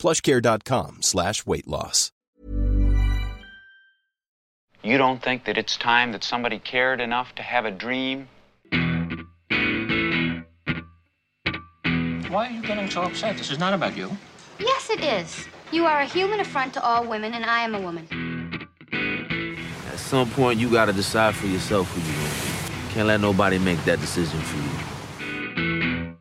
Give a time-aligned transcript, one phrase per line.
[0.00, 2.10] plushcare.com slash weight loss.
[4.82, 8.28] You don't think that it's time that somebody cared enough to have a dream?
[12.30, 13.36] Why are you getting so upset?
[13.36, 14.10] This is not about you.
[14.58, 15.46] Yes, it is.
[15.70, 18.06] You are a human affront to all women, and I am a woman.
[19.92, 22.28] At some point, you gotta decide for yourself who you're gonna
[22.88, 22.94] be.
[22.94, 26.16] Can't let nobody make that decision for you.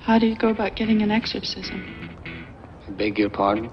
[0.00, 2.01] How do you go about getting an exorcism?
[2.96, 3.70] Beg your pardon?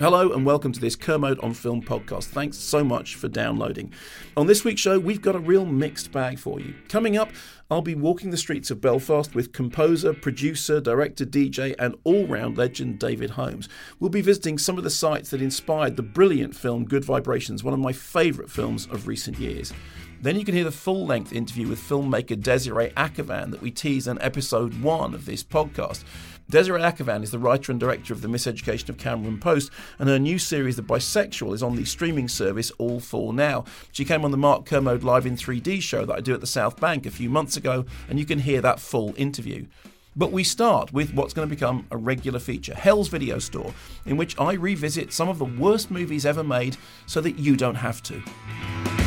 [0.00, 2.24] Hello and welcome to this Kermode on Film podcast.
[2.24, 3.92] Thanks so much for downloading.
[4.36, 6.74] On this week's show, we've got a real mixed bag for you.
[6.88, 7.30] Coming up,
[7.70, 12.56] I'll be walking the streets of Belfast with composer, producer, director, DJ, and all round
[12.56, 13.68] legend David Holmes.
[13.98, 17.74] We'll be visiting some of the sites that inspired the brilliant film Good Vibrations, one
[17.74, 19.72] of my favourite films of recent years.
[20.22, 24.06] Then you can hear the full length interview with filmmaker Desiree Akhavan that we tease
[24.06, 26.04] in episode one of this podcast.
[26.50, 30.18] Desiree Akhavan is the writer and director of The Miseducation of Cameron Post, and her
[30.18, 33.64] new series, The Bisexual, is on the streaming service All 4 Now.
[33.92, 36.46] She came on the Mark Kermode Live in 3D show that I do at the
[36.46, 39.66] South Bank a few months ago, and you can hear that full interview.
[40.16, 43.72] But we start with what's going to become a regular feature Hell's Video Store,
[44.04, 47.76] in which I revisit some of the worst movies ever made so that you don't
[47.76, 48.99] have to.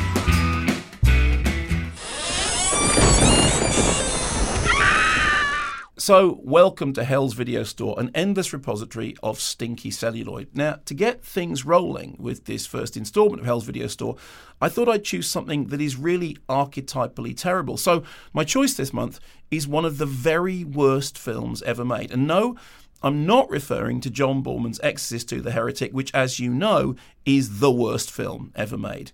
[6.03, 10.49] So, welcome to Hell's Video Store, an endless repository of stinky celluloid.
[10.53, 14.17] Now, to get things rolling with this first installment of Hell's Video Store,
[14.59, 17.77] I thought I'd choose something that is really archetypally terrible.
[17.77, 22.11] So, my choice this month is one of the very worst films ever made.
[22.11, 22.57] And no,
[23.01, 27.61] I'm not referring to John Boorman's Exorcist II The Heretic, which, as you know, is
[27.61, 29.13] the worst film ever made.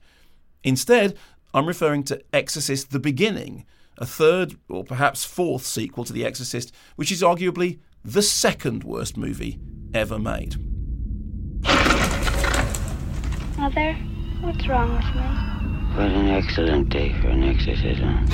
[0.64, 1.16] Instead,
[1.54, 3.68] I'm referring to Exorcist The Beginning
[4.00, 9.18] a third or perhaps fourth sequel to The Exorcist, which is arguably the second worst
[9.18, 9.60] movie
[9.94, 10.56] ever made.
[13.58, 13.94] Mother,
[14.40, 15.50] what's wrong with me?
[15.98, 18.26] What an excellent day for an exorcism.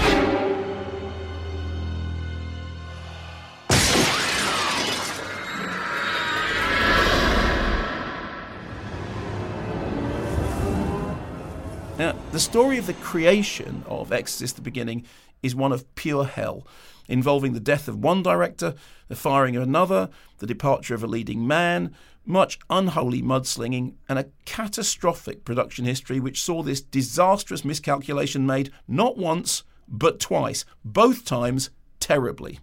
[11.98, 15.06] Now, the story of the creation of Exorcist the Beginning
[15.46, 16.66] is one of pure hell,
[17.08, 18.74] involving the death of one director,
[19.08, 21.96] the firing of another, the departure of a leading man,
[22.26, 29.18] much unholy mudslinging, and a catastrophic production history which saw this disastrous miscalculation made not
[29.18, 31.70] once, but twice, both times
[32.00, 32.60] terribly.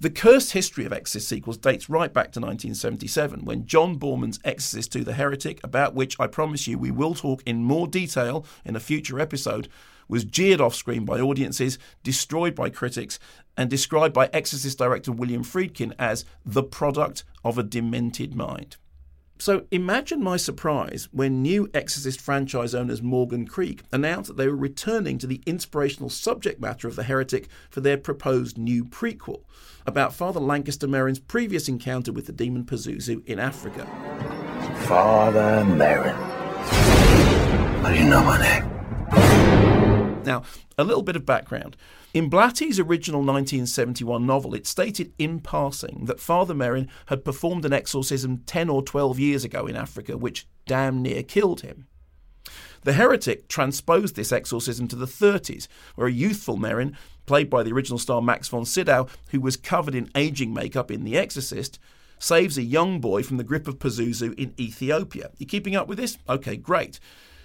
[0.00, 4.94] The cursed history of Exorcist sequels dates right back to 1977 when John Boorman's Exorcist
[4.96, 8.74] II The Heretic, about which I promise you we will talk in more detail in
[8.74, 9.68] a future episode,
[10.08, 13.20] was jeered off screen by audiences, destroyed by critics,
[13.56, 18.76] and described by Exorcist director William Friedkin as the product of a demented mind.
[19.38, 24.56] So imagine my surprise when new Exorcist franchise owners Morgan Creek announced that they were
[24.56, 29.40] returning to the inspirational subject matter of The Heretic for their proposed new prequel
[29.86, 33.86] about Father Lancaster Merrin's previous encounter with the demon Pazuzu in Africa.
[34.86, 36.14] Father Merrin.
[37.82, 40.22] How do you know my name?
[40.22, 40.44] Now,
[40.78, 41.76] a little bit of background.
[42.14, 47.72] In Blatty's original 1971 novel, it stated in passing that Father Merrin had performed an
[47.72, 51.88] exorcism 10 or 12 years ago in Africa, which damn near killed him.
[52.82, 55.66] The Heretic transposed this exorcism to the 30s,
[55.96, 56.94] where a youthful Merrin,
[57.26, 61.02] played by the original star Max von Sydow, who was covered in aging makeup in
[61.02, 61.80] The Exorcist,
[62.20, 65.32] saves a young boy from the grip of Pazuzu in Ethiopia.
[65.38, 66.16] You keeping up with this?
[66.28, 67.00] Okay, great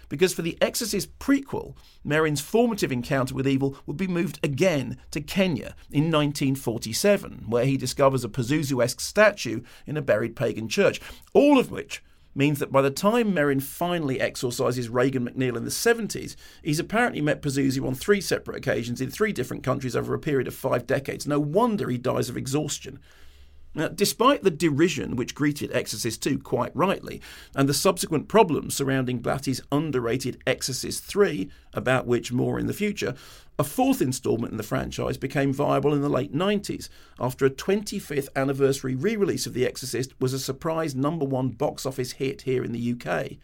[0.09, 1.75] because for the Exorcist prequel,
[2.05, 7.77] Merrin's formative encounter with evil would be moved again to Kenya in 1947, where he
[7.77, 10.99] discovers a Pazuzu esque statue in a buried pagan church.
[11.33, 12.03] All of which
[12.35, 17.21] means that by the time Merrin finally exorcises Regan MacNeil in the 70s, he's apparently
[17.21, 20.85] met Pazuzu on three separate occasions in three different countries over a period of five
[20.87, 21.27] decades.
[21.27, 22.99] No wonder he dies of exhaustion.
[23.75, 27.21] Now, despite the derision which greeted Exorcist II quite rightly,
[27.55, 33.13] and the subsequent problems surrounding Blatty's underrated Exorcist III, about which more in the future,
[33.59, 36.89] a fourth instalment in the franchise became viable in the late 90s
[37.19, 41.85] after a 25th anniversary re release of The Exorcist was a surprise number one box
[41.85, 43.37] office hit here in the UK.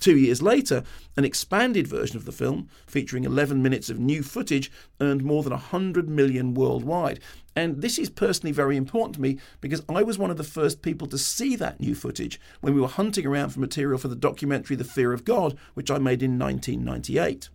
[0.00, 0.82] Two years later,
[1.18, 5.52] an expanded version of the film, featuring 11 minutes of new footage, earned more than
[5.52, 7.20] 100 million worldwide.
[7.54, 10.80] And this is personally very important to me because I was one of the first
[10.80, 14.16] people to see that new footage when we were hunting around for material for the
[14.16, 17.50] documentary The Fear of God, which I made in 1998.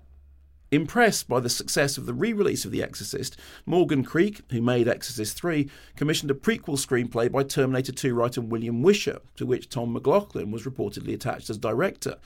[0.76, 4.90] Impressed by the success of the re release of The Exorcist, Morgan Creek, who made
[4.90, 9.94] Exorcist 3, commissioned a prequel screenplay by Terminator 2 writer William Wisher, to which Tom
[9.94, 12.18] McLoughlin was reportedly attached as director.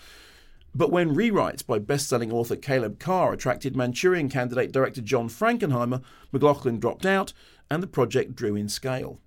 [0.74, 6.02] But when rewrites by best selling author Caleb Carr attracted Manchurian candidate director John Frankenheimer,
[6.32, 7.34] McLoughlin dropped out
[7.70, 9.20] and the project drew in scale.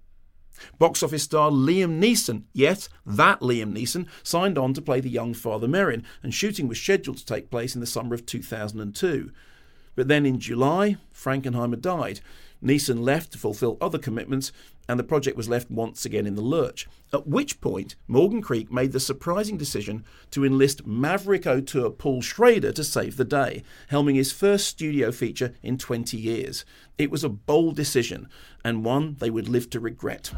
[0.78, 5.34] Box office star Liam Neeson, yes, that Liam Neeson, signed on to play the young
[5.34, 9.31] Father Merrin, and shooting was scheduled to take place in the summer of 2002.
[9.94, 12.20] But then in July, Frankenheimer died.
[12.62, 14.52] Neeson left to fulfill other commitments,
[14.88, 16.88] and the project was left once again in the lurch.
[17.12, 22.72] At which point, Morgan Creek made the surprising decision to enlist maverick auteur Paul Schrader
[22.72, 26.64] to save the day, helming his first studio feature in 20 years.
[26.98, 28.28] It was a bold decision,
[28.64, 30.30] and one they would live to regret.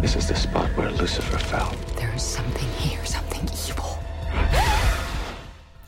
[0.00, 1.74] This is the spot where Lucifer fell.
[1.96, 3.98] There is something here, something evil.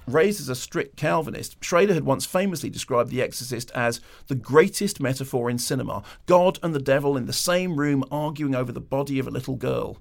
[0.06, 5.00] Raised as a strict Calvinist, Schrader had once famously described The Exorcist as the greatest
[5.00, 9.18] metaphor in cinema God and the devil in the same room arguing over the body
[9.18, 9.98] of a little girl.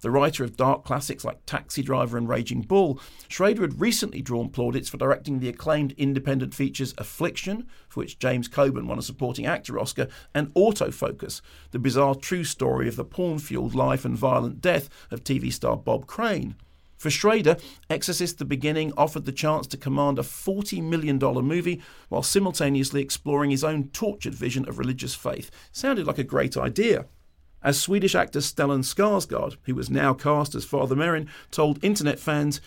[0.00, 4.48] The writer of dark classics like Taxi Driver and Raging Bull, Schrader had recently drawn
[4.48, 9.44] plaudits for directing the acclaimed independent features Affliction, for which James Coburn won a supporting
[9.44, 11.40] actor Oscar, and Autofocus,
[11.72, 15.76] the bizarre true story of the porn fueled life and violent death of TV star
[15.76, 16.54] Bob Crane.
[16.96, 17.56] For Schrader,
[17.90, 23.50] Exorcist the Beginning offered the chance to command a $40 million movie while simultaneously exploring
[23.50, 25.50] his own tortured vision of religious faith.
[25.70, 27.06] Sounded like a great idea.
[27.62, 32.60] As Swedish actor Stellan Skarsgård, who was now cast as Father Merrin, told internet fans,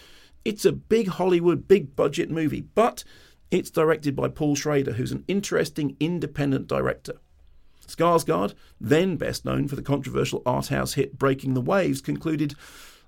[0.43, 3.03] it's a big Hollywood, big budget movie, but
[3.51, 7.13] it's directed by Paul Schrader, who's an interesting independent director.
[7.87, 12.55] Skarsgård, then best known for the controversial art house hit Breaking the Waves, concluded,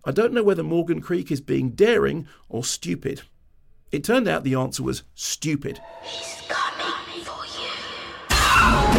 [0.06, 3.22] I don't know whether Morgan Creek is being daring or stupid.
[3.92, 5.80] It turned out the answer was stupid.
[6.04, 7.46] He's coming for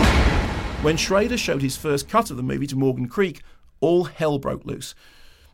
[0.01, 0.04] you.
[0.85, 3.41] When Schrader showed his first cut of the movie to Morgan Creek,
[3.81, 4.95] all hell broke loose.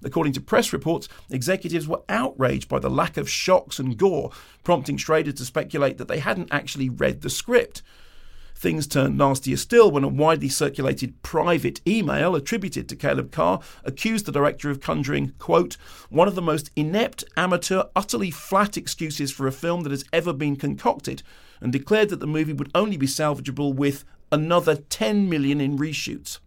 [0.03, 4.33] According to press reports, executives were outraged by the lack of shocks and gore,
[4.65, 7.81] prompting Schrader to speculate that they hadn't actually read the script.
[8.57, 14.27] Things turned nastier still when a widely circulated private email attributed to Caleb Carr accused
[14.27, 15.77] the director of conjuring, quote,
[16.09, 20.33] one of the most inept, amateur, utterly flat excuses for a film that has ever
[20.33, 21.23] been concocted,
[21.61, 26.39] and declared that the movie would only be salvageable with another 10 million in reshoots.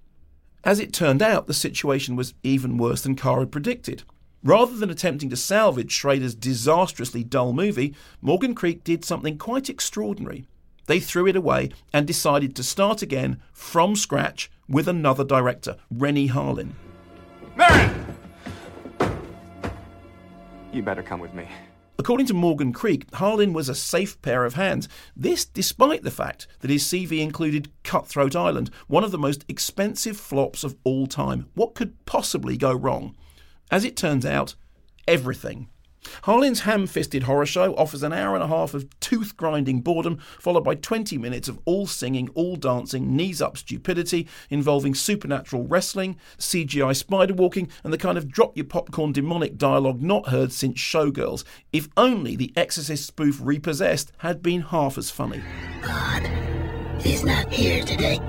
[0.63, 4.03] As it turned out, the situation was even worse than Carr had predicted.
[4.43, 10.45] Rather than attempting to salvage Schrader's disastrously dull movie, Morgan Creek did something quite extraordinary.
[10.85, 16.29] They threw it away and decided to start again from scratch with another director, Renny
[16.29, 16.71] Harlin.
[17.55, 18.03] Merrin!
[20.73, 21.47] You better come with me.
[22.03, 24.89] According to Morgan Creek, Harlin was a safe pair of hands.
[25.15, 30.17] This despite the fact that his CV included Cutthroat Island, one of the most expensive
[30.17, 31.47] flops of all time.
[31.53, 33.15] What could possibly go wrong?
[33.71, 34.55] As it turns out,
[35.07, 35.69] everything.
[36.23, 40.17] Harlin's ham fisted horror show offers an hour and a half of tooth grinding boredom,
[40.39, 46.17] followed by 20 minutes of all singing, all dancing, knees up stupidity involving supernatural wrestling,
[46.37, 50.79] CGI spider walking, and the kind of drop your popcorn demonic dialogue not heard since
[50.79, 51.43] Showgirls.
[51.71, 55.41] If only the Exorcist spoof Repossessed had been half as funny.
[55.81, 56.29] God
[57.05, 58.19] is not here today.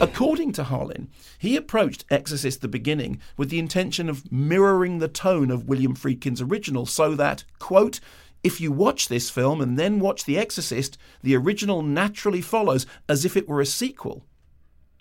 [0.00, 5.50] According to Harlin, he approached Exorcist the Beginning with the intention of mirroring the tone
[5.50, 8.00] of William Friedkin's original so that, quote,
[8.42, 13.26] if you watch this film and then watch The Exorcist, the original naturally follows as
[13.26, 14.24] if it were a sequel.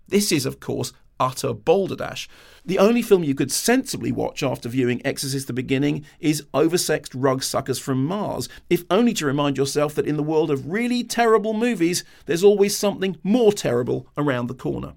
[0.10, 2.28] This is, of course, utter balderdash.
[2.66, 7.44] The only film you could sensibly watch after viewing Exorcist the Beginning is Oversexed Rug
[7.44, 11.54] Suckers from Mars, if only to remind yourself that in the world of really terrible
[11.54, 14.94] movies, there's always something more terrible around the corner.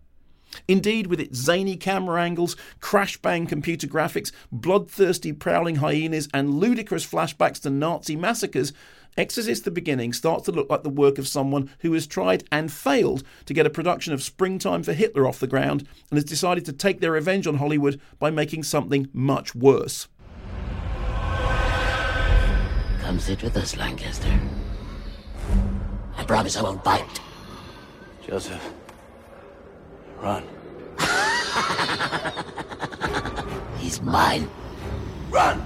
[0.69, 7.07] Indeed, with its zany camera angles, crash bang computer graphics, bloodthirsty prowling hyenas, and ludicrous
[7.07, 8.73] flashbacks to Nazi massacres,
[9.17, 12.73] Exorcist the Beginning starts to look like the work of someone who has tried and
[12.73, 16.65] failed to get a production of Springtime for Hitler off the ground and has decided
[16.65, 20.09] to take their revenge on Hollywood by making something much worse.
[23.01, 24.41] Come sit with us, Lancaster.
[26.17, 27.21] I promise I won't bite.
[28.27, 28.73] Joseph,
[30.21, 30.45] run.
[33.79, 34.49] He's mine.
[35.31, 35.61] Run!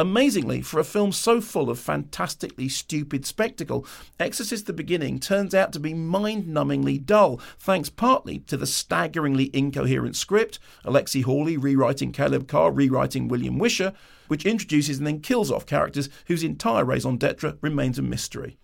[0.00, 3.84] Amazingly, for a film so full of fantastically stupid spectacle,
[4.20, 9.50] Exorcist the Beginning turns out to be mind numbingly dull, thanks partly to the staggeringly
[9.52, 13.92] incoherent script, Alexi Hawley rewriting Caleb Carr, rewriting William Wisher,
[14.28, 18.56] which introduces and then kills off characters whose entire raison d'etre remains a mystery.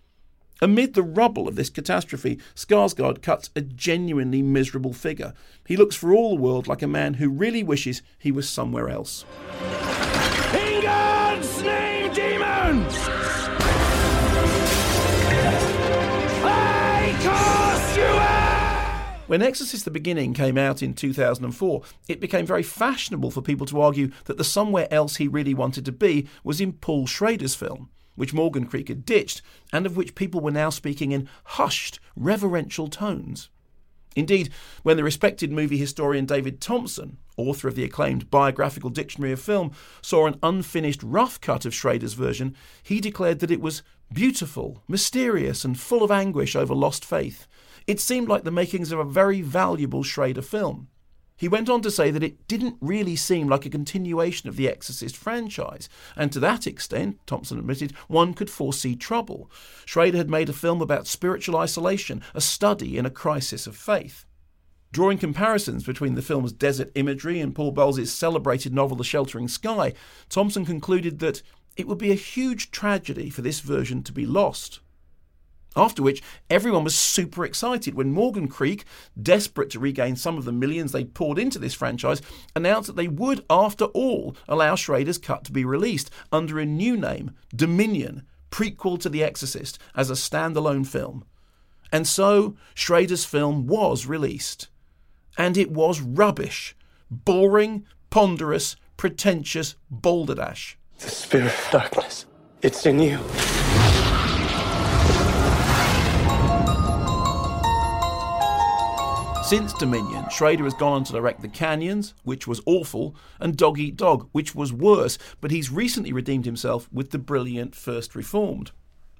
[0.61, 5.33] Amid the rubble of this catastrophe, Skarsgård cuts a genuinely miserable figure.
[5.67, 8.87] He looks for all the world like a man who really wishes he was somewhere
[8.87, 9.25] else.
[19.27, 23.81] When Exorcist the Beginning came out in 2004, it became very fashionable for people to
[23.81, 27.89] argue that the somewhere else he really wanted to be was in Paul Schrader's film
[28.15, 29.41] which Morgan Creek had ditched,
[29.71, 33.49] and of which people were now speaking in hushed, reverential tones.
[34.15, 34.49] Indeed,
[34.83, 39.71] when the respected movie historian David Thomson, author of the acclaimed Biographical Dictionary of Film,
[40.01, 45.65] saw an unfinished rough cut of Schrader's version, he declared that it was beautiful, mysterious,
[45.65, 47.47] and full of anguish over lost faith.
[47.87, 50.87] It seemed like the makings of a very valuable Schrader film.
[51.37, 54.69] He went on to say that it didn't really seem like a continuation of the
[54.69, 59.51] Exorcist franchise, and to that extent, Thomson admitted, one could foresee trouble.
[59.85, 64.25] Schrader had made a film about spiritual isolation, a study in a crisis of faith.
[64.93, 69.93] Drawing comparisons between the film's desert imagery and Paul Bowles' celebrated novel The Sheltering Sky,
[70.29, 71.41] Thomson concluded that
[71.75, 74.79] it would be a huge tragedy for this version to be lost.
[75.75, 78.85] After which, everyone was super excited when Morgan Creek,
[79.21, 82.21] desperate to regain some of the millions they'd poured into this franchise,
[82.55, 86.95] announced that they would, after all, allow Schrader's cut to be released under a new
[86.95, 91.25] name, Dominion, prequel to The Exorcist, as a standalone film.
[91.91, 94.69] And so, Schrader's film was released.
[95.37, 96.75] And it was rubbish.
[97.11, 100.77] Boring, ponderous, pretentious balderdash.
[100.99, 102.25] The spirit of darkness.
[102.61, 103.19] It's in you.
[109.45, 113.77] Since Dominion, Schrader has gone on to direct The Canyons, which was awful, and Dog
[113.77, 118.71] Eat Dog, which was worse, but he's recently redeemed himself with the brilliant First Reformed.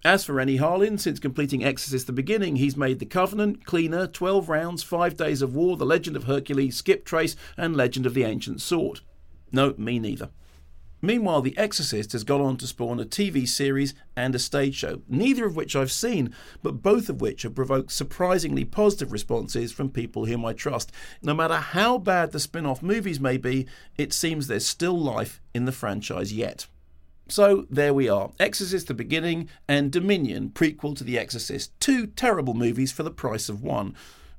[0.03, 4.49] As for Renny Harlin, since completing Exorcist the Beginning, he's made The Covenant, Cleaner, 12
[4.49, 8.23] Rounds, Five Days of War, The Legend of Hercules, Skip Trace, and Legend of the
[8.23, 9.01] Ancient Sword.
[9.51, 10.31] No, me neither.
[11.05, 15.03] Meanwhile, The Exorcist has gone on to spawn a TV series and a stage show,
[15.07, 16.33] neither of which I've seen,
[16.63, 20.91] but both of which have provoked surprisingly positive responses from people whom I trust.
[21.21, 23.67] No matter how bad the spin off movies may be,
[23.99, 26.65] it seems there's still life in the franchise yet.
[27.27, 31.79] So there we are Exorcist the Beginning and Dominion, prequel to The Exorcist.
[31.79, 33.95] Two terrible movies for the price of one.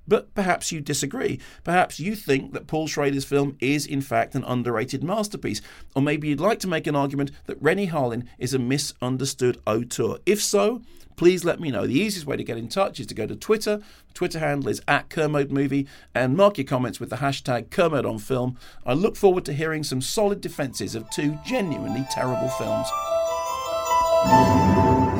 [0.08, 1.40] But perhaps you disagree.
[1.64, 5.60] Perhaps you think that Paul Schrader's film is, in fact, an underrated masterpiece.
[5.94, 10.18] Or maybe you'd like to make an argument that Renny Harlin is a misunderstood auteur.
[10.26, 10.82] If so,
[11.16, 11.86] please let me know.
[11.86, 13.80] The easiest way to get in touch is to go to Twitter.
[14.14, 18.18] Twitter handle is at Kermode Movie and mark your comments with the hashtag Kermode on
[18.18, 18.56] Film.
[18.84, 22.88] I look forward to hearing some solid defences of two genuinely terrible films.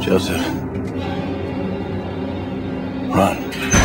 [0.05, 0.47] Joseph.
[3.15, 3.76] Run.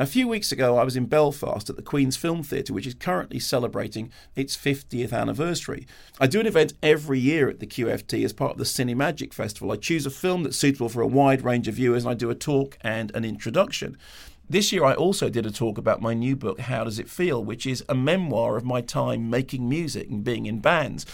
[0.00, 2.94] A few weeks ago, I was in Belfast at the Queen's Film Theatre, which is
[2.94, 5.86] currently celebrating its 50th anniversary.
[6.18, 9.70] I do an event every year at the QFT as part of the Cinemagic Festival.
[9.70, 12.30] I choose a film that's suitable for a wide range of viewers, and I do
[12.30, 13.98] a talk and an introduction.
[14.48, 17.44] This year, I also did a talk about my new book, How Does It Feel,
[17.44, 21.04] which is a memoir of my time making music and being in bands.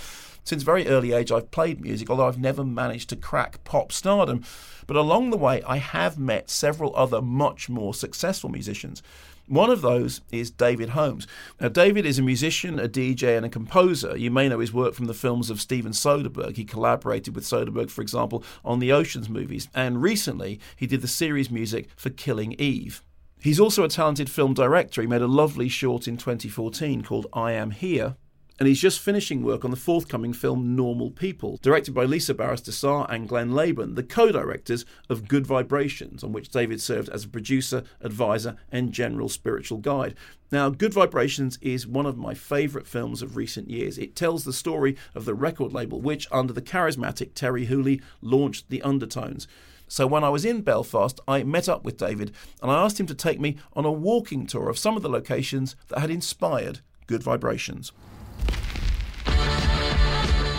[0.46, 4.44] Since very early age, I've played music, although I've never managed to crack pop stardom.
[4.86, 9.02] But along the way, I have met several other much more successful musicians.
[9.48, 11.26] One of those is David Holmes.
[11.60, 14.16] Now, David is a musician, a DJ, and a composer.
[14.16, 16.56] You may know his work from the films of Steven Soderbergh.
[16.56, 21.08] He collaborated with Soderbergh, for example, on the Oceans movies, and recently he did the
[21.08, 23.02] series music for Killing Eve.
[23.40, 25.00] He's also a talented film director.
[25.00, 28.14] He made a lovely short in 2014 called I Am Here,
[28.58, 32.62] and he's just finishing work on the forthcoming film Normal People, directed by Lisa Barros
[32.62, 37.24] D'Sa and Glenn Leyburn, the co directors of Good Vibrations, on which David served as
[37.24, 40.14] a producer, advisor, and general spiritual guide.
[40.50, 43.98] Now, Good Vibrations is one of my favourite films of recent years.
[43.98, 48.70] It tells the story of the record label which, under the charismatic Terri Hooley, launched
[48.70, 49.48] the Undertones.
[49.88, 53.06] So when I was in Belfast, I met up with David and I asked him
[53.06, 56.80] to take me on a walking tour of some of the locations that had inspired
[57.06, 57.92] Good Vibrations.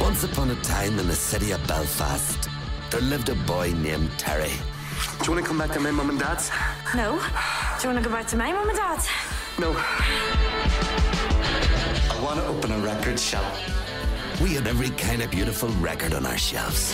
[0.08, 2.50] Once upon a time in the city of Belfast,
[2.90, 4.56] there lived a boy named Terri.
[5.20, 6.50] Do you want to come back to my mum and dad's?
[6.96, 7.20] No.
[7.20, 9.10] Do you want to go back to my mum and dad's?
[9.60, 9.74] No.
[12.10, 13.54] I want to open a record shop.
[14.42, 16.94] We had every kind of beautiful record on our shelves.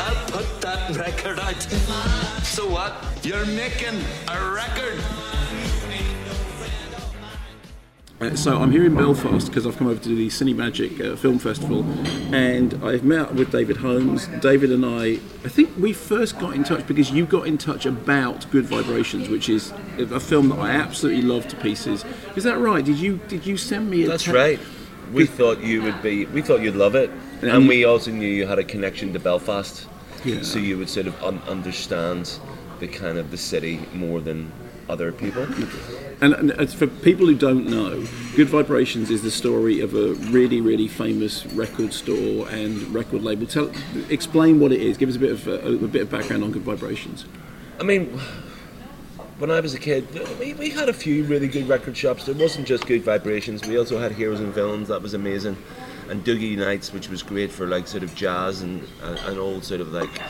[0.00, 1.60] I'll put that record out.
[2.44, 3.04] So what?
[3.22, 5.04] You're making a record.
[8.20, 11.38] Uh, so I'm here in Belfast because I've come over to the Cinemagic uh, Film
[11.38, 11.84] Festival,
[12.34, 14.26] and I've met up with David Holmes.
[14.40, 17.86] David and I, I think we first got in touch because you got in touch
[17.86, 22.04] about Good Vibrations, which is a film that I absolutely love to pieces.
[22.34, 22.84] Is that right?
[22.84, 24.02] Did you did you send me?
[24.02, 24.58] A That's right.
[25.12, 26.26] We thought you would be.
[26.26, 27.10] We thought you'd love it,
[27.40, 29.86] And and, we also knew you had a connection to Belfast,
[30.24, 30.42] Yeah.
[30.42, 32.36] so you would sort of un- understand
[32.80, 34.50] the kind of the city more than
[34.88, 35.46] other people.
[36.20, 40.60] And, and for people who don't know, Good Vibrations is the story of a really,
[40.60, 43.46] really famous record store and record label.
[43.46, 43.70] Tell,
[44.08, 44.96] explain what it is.
[44.96, 47.24] Give us a bit of uh, a, bit of background on Good Vibrations.
[47.78, 48.18] I mean,
[49.38, 50.08] when I was a kid,
[50.40, 52.26] we, we had a few really good record shops.
[52.26, 53.64] There wasn't just Good Vibrations.
[53.64, 54.88] We also had Heroes and Villains.
[54.88, 55.56] That was amazing,
[56.08, 59.62] and Dougie Knights, which was great for like sort of jazz and uh, and old
[59.62, 60.20] sort of like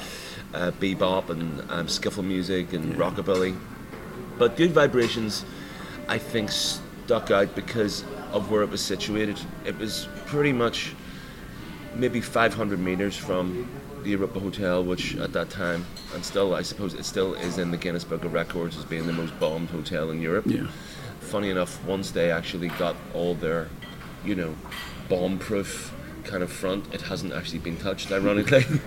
[0.52, 3.58] uh, bebop and um, skiffle music and rockabilly.
[4.38, 5.46] But Good Vibrations,
[6.08, 9.40] I think, stuck out because of where it was situated.
[9.64, 10.94] It was pretty much
[11.94, 13.68] maybe 500 meters from
[14.02, 15.84] the Europa Hotel, which at that time,
[16.14, 19.06] and still, I suppose it still is in the Guinness Book of Records as being
[19.06, 20.46] the most bombed hotel in Europe.
[20.46, 20.66] Yeah.
[21.20, 23.68] Funny enough, once they actually got all their,
[24.24, 24.54] you know,
[25.08, 28.64] bomb-proof kind of front, it hasn't actually been touched, ironically.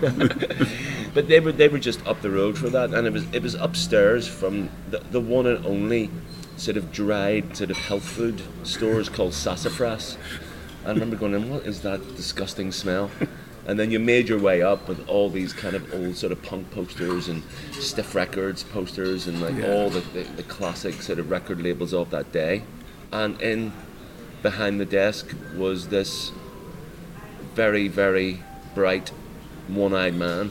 [1.14, 3.42] but they were they were just up the road for that, and it was it
[3.42, 6.10] was upstairs from the, the one and only
[6.56, 10.16] sort of dried sort of health food stores called Sassafras.
[10.84, 13.10] I remember going in, what is that disgusting smell?
[13.64, 16.42] And then you made your way up with all these kind of old sort of
[16.42, 19.70] punk posters and stiff records posters and like Yeah.
[19.72, 22.64] all the, the, the classic sort of record labels of that day.
[23.12, 23.72] And in
[24.42, 26.32] behind the desk was this
[27.54, 28.42] very, very
[28.74, 29.10] bright,
[29.68, 30.50] one eyed man,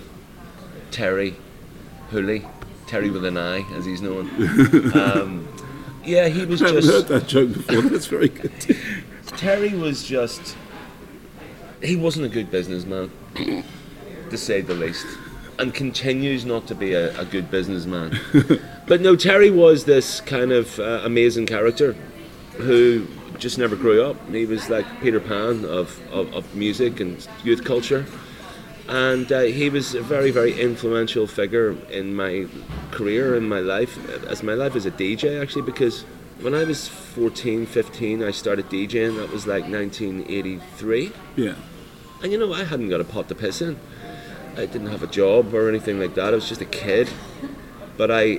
[0.90, 1.36] Terri
[2.12, 2.46] Hooley.
[2.88, 4.30] Terri with an eye, as he's known.
[4.96, 5.48] Um,
[6.04, 6.94] yeah, he was I haven't just.
[6.94, 7.82] heard that joke before.
[7.82, 8.52] That's very good.
[9.28, 10.56] Terri was just.
[11.82, 15.08] He wasn't a good businessman, to say the least,
[15.58, 18.20] and continues not to be a, a good businessman.
[18.88, 21.96] but no, Terri was this kind of uh, amazing character
[22.58, 23.08] who
[23.40, 24.16] just never grew up.
[24.30, 28.06] He was like Peter Pan of, of, of music and youth culture.
[28.92, 32.46] And uh, he was a very, very influential figure in my
[32.92, 36.04] career, in my life, as my life as a DJ actually, because
[36.42, 39.16] when I was 14, 15, I started DJing.
[39.16, 41.14] That was like 1983.
[41.38, 41.56] Yeah.
[42.22, 43.80] And you know, I hadn't got a pot to piss in.
[44.58, 46.34] I didn't have a job or anything like that.
[46.34, 47.10] I was just a kid.
[47.96, 48.36] But I,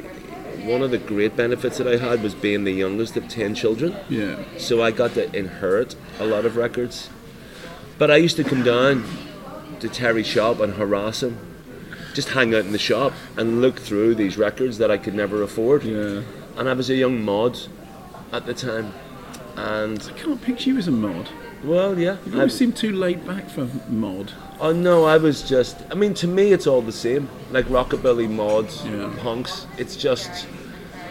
[0.66, 3.96] one of the great benefits that I had was being the youngest of 10 children.
[4.10, 4.36] Yeah.
[4.58, 7.08] So I got to inherit a lot of records.
[7.96, 9.04] But I used to come down
[9.82, 11.38] to Terri's shop and harass him.
[12.14, 15.42] Just hang out in the shop and look through these records that I could never
[15.42, 15.82] afford.
[15.84, 16.22] Yeah.
[16.56, 17.58] And I was a young mod
[18.32, 18.92] at the time.
[19.56, 21.28] And I can't picture you as a mod.
[21.64, 22.16] Well, yeah.
[22.26, 24.32] You always seem too laid back for mod.
[24.60, 25.76] Oh no, I was just.
[25.90, 27.28] I mean, to me, it's all the same.
[27.50, 29.12] Like rockabilly mods, Yeah.
[29.20, 29.66] punks.
[29.78, 30.46] It's just.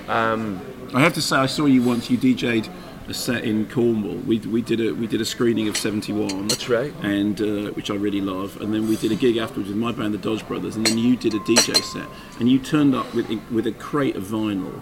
[0.07, 0.59] Um,
[0.93, 2.09] I have to say, I saw you once.
[2.09, 2.69] You DJ'd
[3.11, 4.15] a set in Cornwall.
[4.15, 6.47] We, we did a we did a screening of Seventy One.
[6.47, 6.93] That's right.
[7.03, 8.59] And uh, which I really love.
[8.61, 10.77] And then we did a gig afterwards with my band, the Dodge Brothers.
[10.77, 12.07] And then you did a DJ set.
[12.39, 14.81] And you turned up with with a crate of vinyl.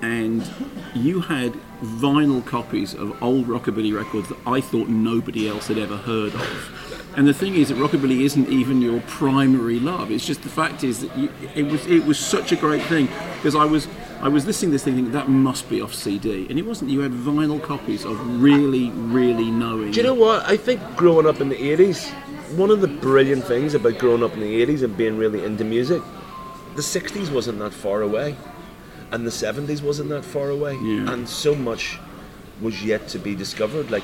[0.00, 0.48] And
[0.94, 5.96] you had vinyl copies of old rockabilly records that I thought nobody else had ever
[5.96, 7.12] heard of.
[7.16, 10.12] And the thing is that rockabilly isn't even your primary love.
[10.12, 13.08] It's just the fact is that you, it was it was such a great thing
[13.34, 13.88] because I was
[14.20, 16.90] I was listening to this thing thinking that must be off CD, and it wasn't.
[16.90, 19.92] You had vinyl copies of really really knowing.
[19.92, 20.44] do you know what?
[20.44, 22.10] I think growing up in the '80s,
[22.56, 25.64] one of the brilliant things about growing up in the '80s and being really into
[25.64, 26.02] music,
[26.74, 28.36] the '60s wasn't that far away.
[29.10, 31.10] and the 70s wasn't that far away, Yeah.
[31.10, 31.98] and so much
[32.60, 33.90] was yet to be discovered.
[33.90, 34.02] Like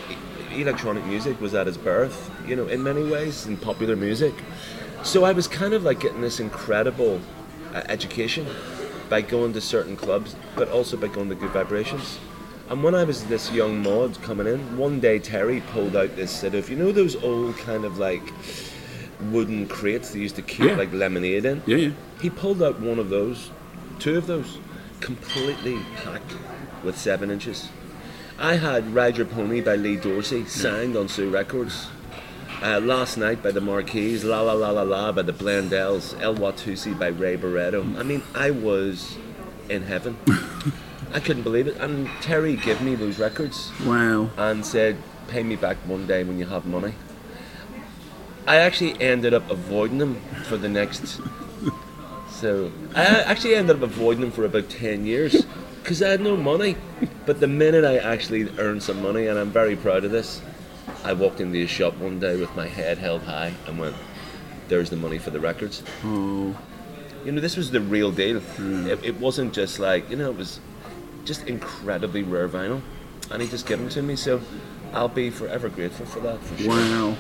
[0.51, 4.33] electronic music was at its birth, you know, in many ways, in popular music.
[5.03, 7.21] So I was kind of like getting this incredible
[7.75, 8.47] uh, education
[9.09, 12.19] by going to certain clubs, but also by going to Good Vibrations.
[12.71, 16.31] And when I was this young mod coming in, one day Terri pulled out this
[16.31, 18.23] sort of, you know, those old kind of like
[19.31, 20.77] wooden crates they used to keep Yeah.
[20.77, 21.63] like lemonade in.
[21.67, 21.91] Yeah, yeah.
[22.23, 23.51] He pulled out one of those,
[23.99, 24.59] two of those,
[25.01, 26.35] completely packed
[26.83, 27.69] with seven inches.
[28.39, 31.89] I had Ride Your Pony by Lee Dorsey signed on Sue Records.
[32.65, 36.35] Uh, Last Night by the Mar-Keys, La La La La La by the Blendells, El
[36.37, 37.83] Watusi by Ray Barretto.
[37.99, 39.19] I mean, I was
[39.69, 40.17] in heaven.
[41.13, 41.77] I couldn't believe it.
[41.77, 44.31] And Terri gave me those records Wow.
[44.39, 44.97] and said,
[45.29, 46.95] pay me back one day when you have money.
[48.47, 51.21] I actually ended up avoiding them for the next.
[52.31, 55.45] So I actually ended up avoiding them for about ten years
[55.83, 56.77] because I had no money.
[57.27, 60.41] But the minute I actually earned some money, and I'm very proud of this,
[61.05, 63.95] I walked into his shop one day with my head held high and went,
[64.69, 66.57] "There's the money for the records." Oh.
[67.25, 68.41] You know, this was the real deal.
[68.41, 68.87] Hmm.
[68.87, 70.61] It, it wasn't just like you know, it was
[71.25, 72.81] just incredibly rare vinyl,
[73.31, 74.17] and he just gave them to me.
[74.17, 74.41] So
[74.93, 76.41] I'll be forever grateful for that.
[76.41, 76.71] For sure.
[76.71, 77.17] Wow.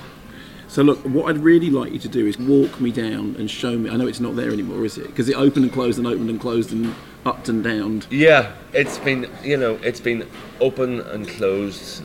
[0.66, 3.78] So look, what I'd really like you to do is walk me down and show
[3.78, 3.90] me.
[3.90, 5.06] I know it's not there anymore, is it?
[5.06, 6.94] Because it opened and closed and opened and closed and
[7.26, 8.06] upped and downed.
[8.10, 10.26] Yeah, it's been you know it's been
[10.60, 12.02] open and closed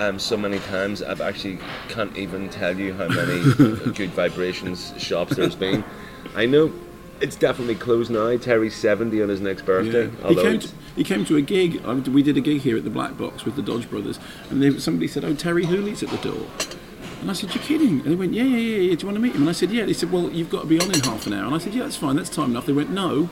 [0.00, 1.02] um, so many times.
[1.02, 3.42] I've actually can't even tell you how many
[3.92, 5.84] good vibrations shops there's been.
[6.34, 6.72] I know
[7.20, 8.36] it's definitely closed now.
[8.36, 10.10] Terri's seventy on his next birthday.
[10.28, 11.80] He came, to, he came to a gig.
[11.84, 14.18] I, we did a gig here at the Black Box with the Dodge Brothers,
[14.50, 16.46] and they, somebody said, "Oh, Terri Hooley's at the door."
[17.20, 18.94] And I said, "You're kidding?" And they went, "Yeah, yeah, yeah, yeah.
[18.96, 20.62] Do you want to meet him?" And I said, "Yeah." They said, "Well, you've got
[20.62, 22.16] to be on in half an hour." And I said, "Yeah, that's fine.
[22.16, 23.30] That's time enough." They went, "No."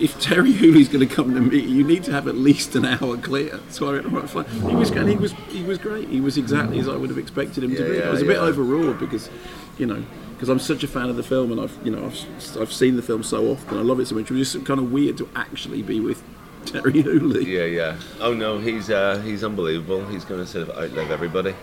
[0.00, 2.74] If Terri Hooley's going to come to me, you, you need to have at least
[2.74, 3.60] an hour clear.
[3.70, 4.44] So I went, right, fine.
[4.46, 6.08] He was, and he was, he was great.
[6.08, 7.96] He was exactly as I would have expected him to be.
[7.98, 8.42] yeah, I was a bit yeah.
[8.42, 9.30] overawed because,
[9.78, 10.04] you know,
[10.34, 12.96] because I'm such a fan of the film and I've, you know, I've, I've seen
[12.96, 13.78] the film so often.
[13.78, 14.30] I love it so much.
[14.30, 16.22] It was just kind of weird to actually be with
[16.64, 17.44] Terri Hooley.
[17.44, 17.96] Yeah, yeah.
[18.20, 20.04] Oh no, he's uh, he's unbelievable.
[20.06, 21.54] He's going to sort of outlive everybody.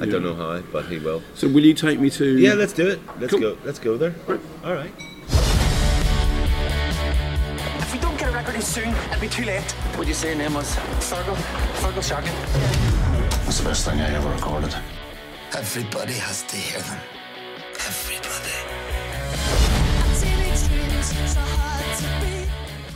[0.00, 1.22] I don't know how, but he will.
[1.34, 2.38] So will you take me to?
[2.38, 3.00] Yeah, let's do it.
[3.20, 3.40] Let's Cool.
[3.40, 3.58] go.
[3.64, 4.14] Let's go there.
[4.64, 4.92] All right.
[4.98, 5.17] If
[8.58, 9.72] we don't get a record in soon, it'll be too late.
[9.92, 10.74] What'd you say your name was?
[11.00, 11.36] Feargal.
[11.80, 12.30] Feargal Sharkey.
[13.44, 14.74] That's the best thing I ever recorded.
[15.56, 16.98] Everybody has to hear them.
[17.74, 18.24] Everybody.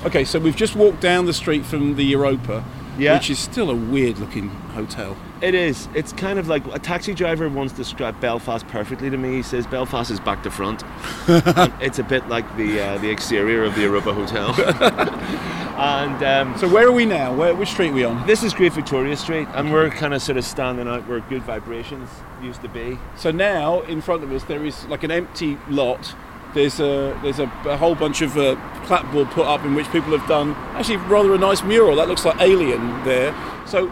[0.04, 2.64] Okay, so we've just walked down the street from the Europa,
[2.98, 3.14] Yeah.
[3.14, 5.16] which is still a weird-looking hotel.
[5.42, 5.88] It is.
[5.92, 9.32] It's kind of like a taxi driver once described Belfast perfectly to me.
[9.34, 10.84] He says Belfast is back to front.
[11.82, 14.54] It's a bit like the uh, the exterior of the Europa Hotel.
[15.78, 17.34] and um, So where are we now?
[17.34, 18.24] Where, which street are we on?
[18.24, 21.42] this is Great Victoria Street, and we're kind of sort of standing out where Good
[21.42, 22.08] Vibrations
[22.40, 22.98] used to be.
[23.16, 26.14] So now in front of us there is like an empty lot.
[26.54, 28.54] There's a there's a, a whole bunch of uh,
[28.86, 31.96] clapboard put up in which people have done actually rather a nice mural.
[31.96, 33.34] That looks like Alien there.
[33.66, 33.90] So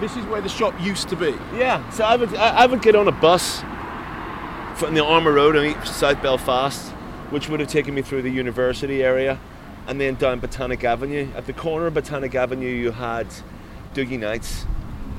[0.00, 1.34] this is where the shop used to be.
[1.54, 3.60] Yeah, so I would I, would get on a bus
[4.76, 6.90] from the Ormeau Road in South Belfast,
[7.30, 9.40] which would have taken me through the university area,
[9.86, 11.28] and then down Botanic Avenue.
[11.34, 13.26] At the corner of Botanic Avenue, you had
[13.94, 14.66] Dougie Knights.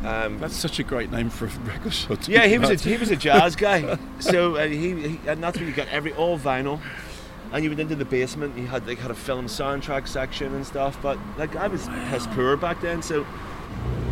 [0.04, 2.20] Um, That's such a great name for a record shop.
[2.28, 3.98] yeah, he was a, he was a jazz guy.
[4.20, 6.80] So uh, he, he and that's where you got every all vinyl.
[7.52, 8.58] And you went into the basement.
[8.58, 11.00] You had like had a film soundtrack section and stuff.
[11.02, 13.26] But like I was piss poor back then, so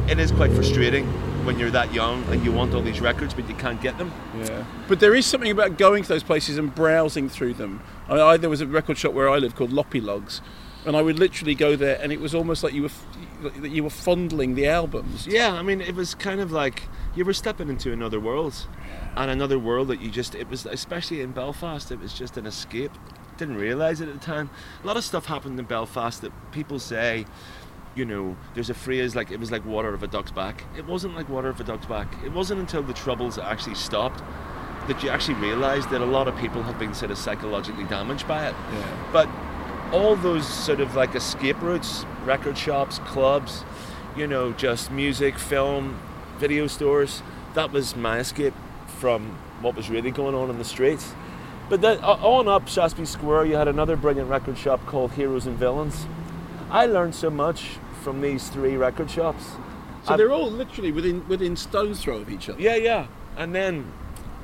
[0.08, 1.06] it is quite frustrating
[1.46, 4.12] when you're that young and you want all these records but you can't get them.
[4.40, 4.64] Yeah.
[4.88, 7.82] But there is something about going to those places and browsing through them.
[8.08, 10.42] I, I, there was a record shop where I lived called Loppy Logs,
[10.86, 12.90] and I would literally go there, and it was almost like you were
[13.42, 15.28] that you were fondling the albums.
[15.28, 16.84] Yeah, I mean, it was kind of like
[17.16, 18.68] you were stepping into another world,
[19.16, 22.46] and another world that you just it was especially in Belfast, it was just an
[22.46, 22.92] escape.
[23.38, 24.50] Didn't realize it at the time.
[24.84, 27.26] A lot of stuff happened in Belfast that people say.
[27.96, 30.66] You know, there's a phrase like it was like water of a duck's back.
[30.78, 32.14] It wasn't like water of a duck's back.
[32.26, 34.22] It wasn't until the troubles actually stopped
[34.88, 38.28] that you actually realised that a lot of people have been sort of psychologically damaged
[38.28, 38.56] by it.
[38.74, 39.10] Yeah.
[39.12, 39.30] But
[39.92, 43.64] all those sort of like escape routes, record shops, clubs,
[44.16, 46.00] you know, just music, film,
[46.38, 47.22] video stores,
[47.54, 48.54] that was my escape
[49.00, 51.14] from what was really going on in the streets.
[51.70, 55.48] But then uh, on up Shaftesbury Square, you had another brilliant record shop called Heroes
[55.48, 56.06] and Villains.
[56.70, 59.44] I learned so much from these three record shops.
[60.04, 62.62] So they're all literally within within stone's throw of each other.
[62.62, 63.08] yeah, yeah.
[63.36, 63.92] And then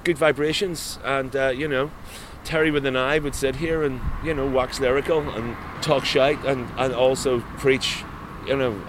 [0.03, 1.91] good vibrations, and uh, you know,
[2.43, 6.43] Terri with an eye would sit here and you know wax lyrical and talk shite
[6.43, 8.03] and, and also preach,
[8.47, 8.81] you know,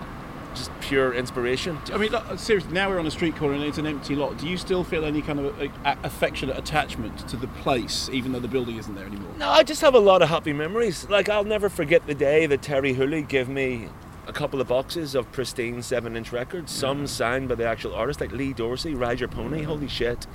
[0.54, 1.78] just pure inspiration.
[1.92, 4.38] I mean, look, seriously, now we're on a street corner and it's an empty lot.
[4.38, 8.32] Do you still feel any kind of a, a, affectionate attachment to the place, even
[8.32, 9.32] though the building isn't there anymore?
[9.36, 11.06] No, I just have a lot of happy memories.
[11.10, 13.90] Like I'll never forget the day that Terri Hooley gave me
[14.26, 18.32] a couple of boxes of pristine seven-inch records, some signed by the actual artist, like
[18.32, 19.62] Lee Dorsey, Ride Your Pony.
[19.62, 20.26] Holy shit!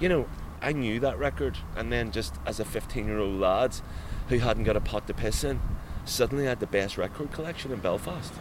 [0.00, 0.26] You know,
[0.60, 3.76] I knew that record, and then just as a 15-year-old lad
[4.28, 5.60] who hadn't got a pot to piss in,
[6.04, 8.32] suddenly I had the best record collection in Belfast.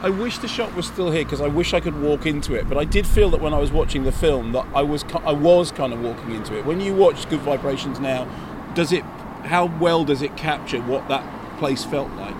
[0.00, 2.68] I wish the shop was still here because I wish I could walk into it.
[2.68, 5.32] But I did feel that when I was watching the film that I was I
[5.32, 6.66] was kind of walking into it.
[6.66, 8.28] When you watch Good Vibrations now,
[8.74, 9.02] does it?
[9.44, 11.24] How well does it capture what that
[11.58, 12.36] place felt like?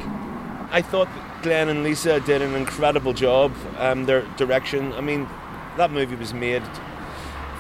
[0.71, 1.09] I thought
[1.45, 3.53] Glenn and Lisa did an incredible job.
[3.79, 4.95] Um, their direction.
[4.95, 5.29] I mean,
[5.77, 6.63] that movie was made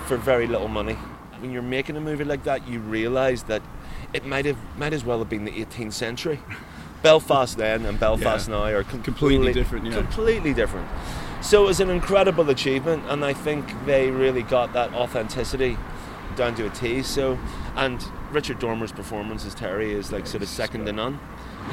[0.06, 0.94] for very little money.
[1.38, 3.60] When you're making a movie like that, you realise that
[4.14, 6.40] it might have might as well have been the 18th century.
[7.02, 8.54] Belfast then and Belfast yeah.
[8.54, 9.84] now are com- completely different.
[9.84, 9.92] Yeah.
[9.96, 10.88] Completely different.
[11.42, 15.76] So it was an incredible achievement, and I think they really got that authenticity
[16.36, 17.02] down to a T.
[17.02, 17.38] So,
[17.76, 21.20] and Richard Dormer's performance as Terri is like sort of second to none.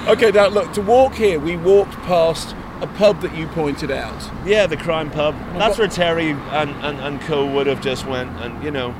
[0.08, 1.40] Okay, now look to walk here.
[1.40, 4.32] We walked past a pub that you pointed out.
[4.46, 5.36] Yeah, the Crown Pub.
[5.54, 8.96] That's where Terri and, and, and co would have just went and you know,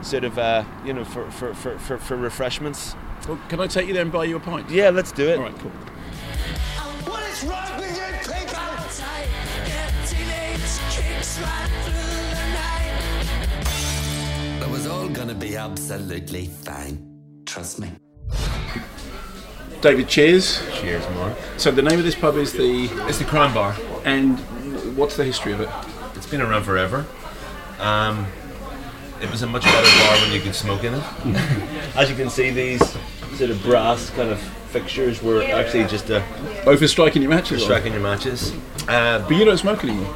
[0.00, 2.94] sort of uh, you know for, for, for, for, for refreshments.
[3.28, 4.70] Well, can I take you there and buy you a pint?
[4.70, 5.36] Yeah, let's do it.
[5.36, 5.70] All right, cool.
[5.70, 8.58] What is wrong with you people?
[14.62, 17.04] It was all gonna be absolutely fine.
[17.44, 17.90] Trust me.
[19.80, 20.60] David, cheers.
[20.74, 21.36] Cheers, Mark.
[21.56, 23.76] So the name of this pub is the It's the Crown Bar.
[24.04, 24.38] and
[24.96, 25.68] what's the history of it?
[26.16, 27.06] It's been around forever.
[27.78, 28.26] Um,
[29.22, 31.02] it was a much better bar when you could smoke in it.
[31.96, 32.80] As you can see, these
[33.36, 36.24] sort of brass kind of fixtures were actually just a
[36.66, 37.60] Oh, for striking your matches.
[37.60, 38.52] for striking your matches.
[38.88, 40.12] Uh, But you don't smoke anymore.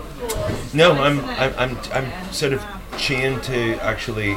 [0.74, 2.64] no, I'm, I'm, I'm, I'm sort of
[2.98, 4.36] chained to actually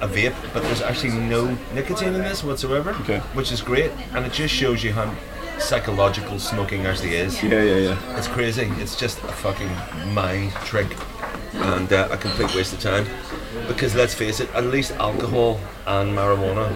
[0.00, 3.18] a vape, but there's actually no nicotine in this whatsoever, Okay.
[3.34, 5.12] which is great, and it just shows you how
[5.58, 7.42] psychological smoking actually is.
[7.42, 8.16] Yeah, yeah, yeah.
[8.18, 8.70] It's crazy.
[8.78, 9.70] It's just a fucking
[10.14, 10.86] mind trick
[11.52, 13.06] and uh, a complete waste of time.
[13.66, 16.68] Because let's face it, at least alcohol and marijuana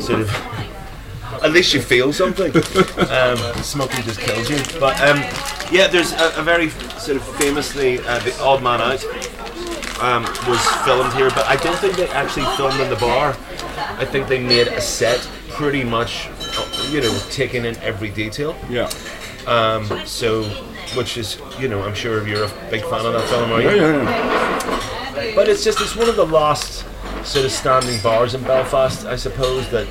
[0.00, 0.30] sort of.
[1.44, 2.52] At least you feel something.
[3.10, 4.58] Um, smoking just kills you.
[4.80, 5.18] But um,
[5.70, 9.04] yeah, there's a, a very sort of famously uh, the Odd Man Out
[10.00, 13.36] um, was filmed here, but I don't think they actually filmed in the bar.
[13.98, 18.56] I think they made a set pretty much, uh, you know, taking in every detail.
[18.68, 18.90] Yeah.
[19.46, 20.44] Um, so,
[20.96, 23.68] which is, you know, I'm sure you're a big fan of that film, are you?
[23.68, 25.34] Yeah, yeah, yeah.
[25.34, 26.84] But it's just, it's one of the last
[27.24, 29.86] sort of standing bars in Belfast, I suppose, that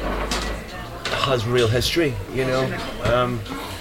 [1.26, 2.64] has real history, you know.
[3.04, 3.40] Um,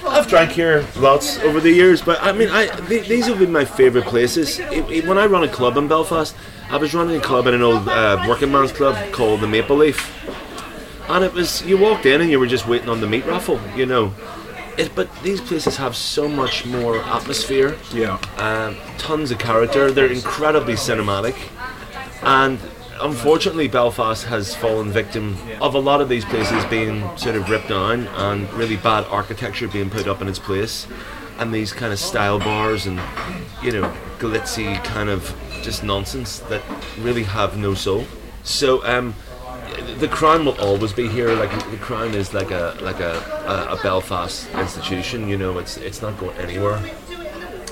[0.09, 3.53] I've drank here lots over the years, but I mean, I th- these have been
[3.53, 4.59] my favourite places.
[4.59, 6.35] It- it- when I run a club in Belfast,
[6.71, 9.77] I was running a club in an old uh, working man's club called the Maple
[9.77, 10.13] Leaf,
[11.09, 13.61] and it was you walked in and you were just waiting on the meat raffle,
[13.77, 14.13] you know.
[14.77, 17.77] It, but these places have so much more atmosphere.
[17.93, 18.19] Yeah.
[18.37, 19.91] Um, tons of character.
[19.91, 21.35] They're incredibly cinematic,
[22.23, 22.59] and
[23.01, 27.69] unfortunately, Belfast has fallen victim of a lot of these places being sort of ripped
[27.69, 30.87] down and really bad architecture being put up in its place,
[31.39, 33.01] and these kind of style bars and
[33.63, 36.63] you know glitzy kind of just nonsense that
[36.99, 38.05] really have no soul.
[38.45, 39.15] So um,
[39.99, 41.35] the crown will always be here.
[41.35, 43.15] Like the crown is like a like a,
[43.47, 45.29] a, a Belfast institution.
[45.29, 46.81] You know, it's it's not going anywhere.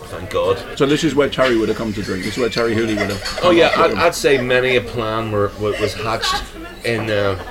[0.07, 0.79] Thank God.
[0.79, 2.25] So this is where Terri would have come to drink.
[2.25, 3.39] This is where Terri Hooley would have.
[3.43, 6.43] Oh yeah, I'd, I'd say many a plan were, wa- was hatched
[6.85, 7.43] in uh,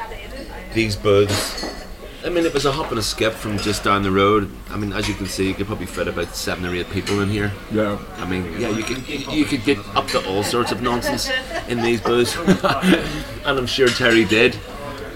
[0.73, 1.73] these booths.
[2.25, 4.49] I mean, it was a hop and a skip from just down the road.
[4.71, 7.21] I mean, as you can see, you could probably fit about seven or eight people
[7.21, 7.51] in here.
[7.71, 7.99] Yeah.
[8.17, 11.29] I mean, yeah, you could you, you could get up to all sorts of nonsense
[11.67, 14.57] in these booths, and I'm sure Terri did.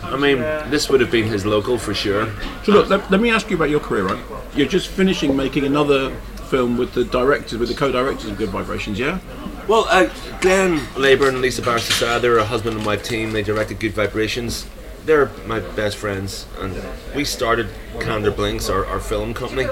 [0.03, 2.31] I mean, this would have been his local for sure.
[2.63, 4.05] So look, let, let me ask you about your career.
[4.05, 4.23] Right,
[4.55, 6.15] you're just finishing making another
[6.49, 8.99] film with the directors, with the co-directors of Good Vibrations.
[8.99, 9.19] Yeah.
[9.67, 10.09] Well, uh,
[10.41, 13.31] Glenn Leyburn and Lisa Barros D'Sa, they're a husband and wife team.
[13.31, 14.67] They directed Good Vibrations.
[15.05, 16.81] They're my best friends, and
[17.15, 19.67] we started Canderblinks, our, our film company,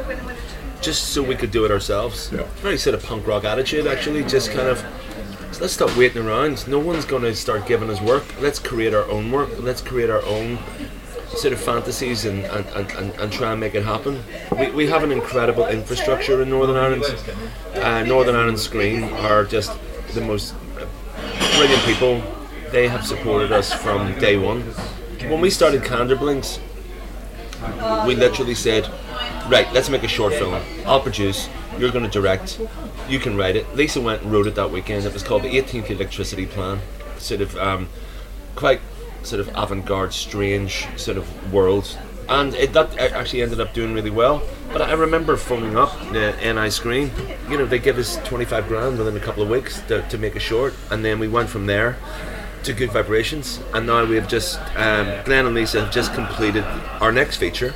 [0.81, 2.31] just so we could do it ourselves.
[2.31, 2.43] Yeah.
[2.57, 4.23] Very sort of punk rock attitude, actually.
[4.23, 4.83] Just kind of
[5.51, 6.67] so let's stop waiting around.
[6.67, 8.23] No one's going to start giving us work.
[8.39, 9.49] Let's create our own work.
[9.59, 10.59] Let's create our own
[11.35, 14.23] sort of fantasies and, and, and, and, try and make it happen.
[14.57, 17.03] We, we have an incredible infrastructure in Northern Ireland.
[17.75, 19.77] Uh, Northern Ireland Screen are just
[20.13, 20.55] the most
[21.55, 22.21] brilliant people.
[22.71, 24.61] They have supported us from day one.
[25.29, 26.59] when we started Canderblinks,
[28.05, 28.89] we literally said,
[29.49, 30.61] right, let's make a short film.
[30.85, 31.49] I'll produce.
[31.77, 32.59] You're going to direct.
[33.07, 33.75] You can write it.
[33.75, 35.05] Lisa went and wrote it that weekend.
[35.05, 36.79] It was called the 18th Electricity Plan.
[37.17, 37.89] Sort of um,
[38.55, 38.81] quite
[39.23, 41.97] sort of avant-garde, strange sort of world.
[42.29, 44.41] And it, that actually ended up doing really well.
[44.73, 47.11] But I remember phoning up the NI Screen.
[47.49, 50.35] You know, they give us 25 grand within a couple of weeks to, to make
[50.35, 50.73] a short.
[50.91, 51.97] And then we went from there
[52.63, 53.61] to Good Vibrations.
[53.73, 56.65] And now we have just, um, Glenn and Lisa have just completed
[56.99, 57.73] our next feature,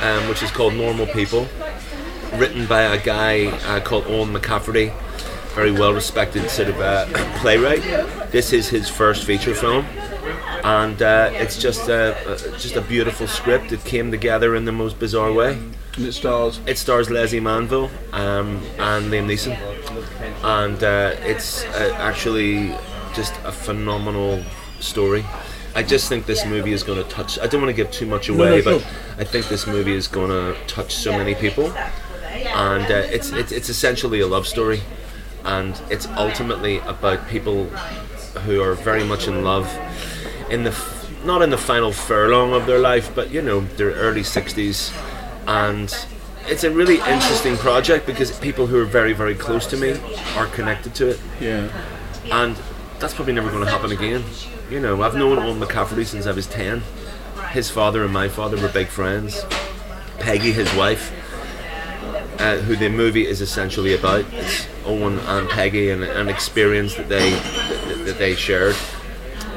[0.00, 1.48] um, which is called Normal People,
[2.34, 4.94] written by a guy uh, called Owen McCafferty,
[5.54, 7.06] very well respected sort of uh,
[7.40, 7.82] playwright.
[8.30, 9.84] This is his first feature film.
[10.64, 12.16] And uh, it's just a,
[12.58, 13.72] just a beautiful script.
[13.72, 15.58] It came together in the most bizarre way.
[15.96, 16.60] And it stars.
[16.66, 19.56] It stars Lesley Manville um, and Liam Neeson,
[20.44, 22.72] and uh, it's uh, actually
[23.14, 24.44] just a phenomenal
[24.78, 25.24] story.
[25.74, 27.38] I just think this movie is going to touch.
[27.40, 28.90] I don't want to give too much away, No, no, but sure.
[29.18, 33.50] I think this movie is going to touch so many people, and uh, it's, it's
[33.50, 34.82] it's essentially a love story,
[35.44, 37.64] and it's ultimately about people
[38.44, 39.66] who are very much in love
[40.50, 43.90] in the f- not in the final furlong of their life, but you know their
[43.90, 44.92] early sixties,
[45.46, 45.94] and
[46.46, 49.98] it's a really interesting project because people who are very very close to me
[50.36, 51.20] are connected to it.
[51.40, 51.70] Yeah.
[52.30, 52.56] And
[52.98, 54.24] that's probably never going to happen again.
[54.70, 56.82] You know, I've known Owen McCafferty since I was 10.
[57.52, 59.44] His father and my father were big friends.
[60.18, 61.12] Peggy, his wife,
[62.38, 67.08] uh, who the movie is essentially about, it's Owen and Peggy and an experience that
[67.08, 68.76] they that, that they shared.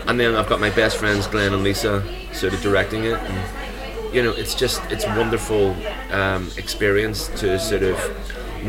[0.07, 3.13] And then I've got my best friends Glenn and Lisa sort of directing it.
[3.19, 5.75] And, you know, it's just it's wonderful
[6.11, 7.97] um, experience to sort of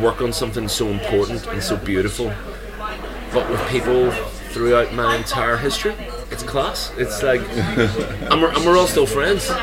[0.03, 2.33] work on something so important and so beautiful
[3.33, 4.11] but with people
[4.53, 5.95] throughout my entire history.
[6.31, 6.92] It's class.
[6.99, 9.51] It's like, and we're, and we're all still friends.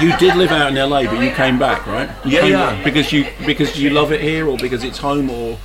[0.00, 2.10] You did live out in LA, but you came back, right?
[2.24, 2.74] You Yeah, yeah.
[2.74, 5.56] back because you because you love it here, or because it's home, or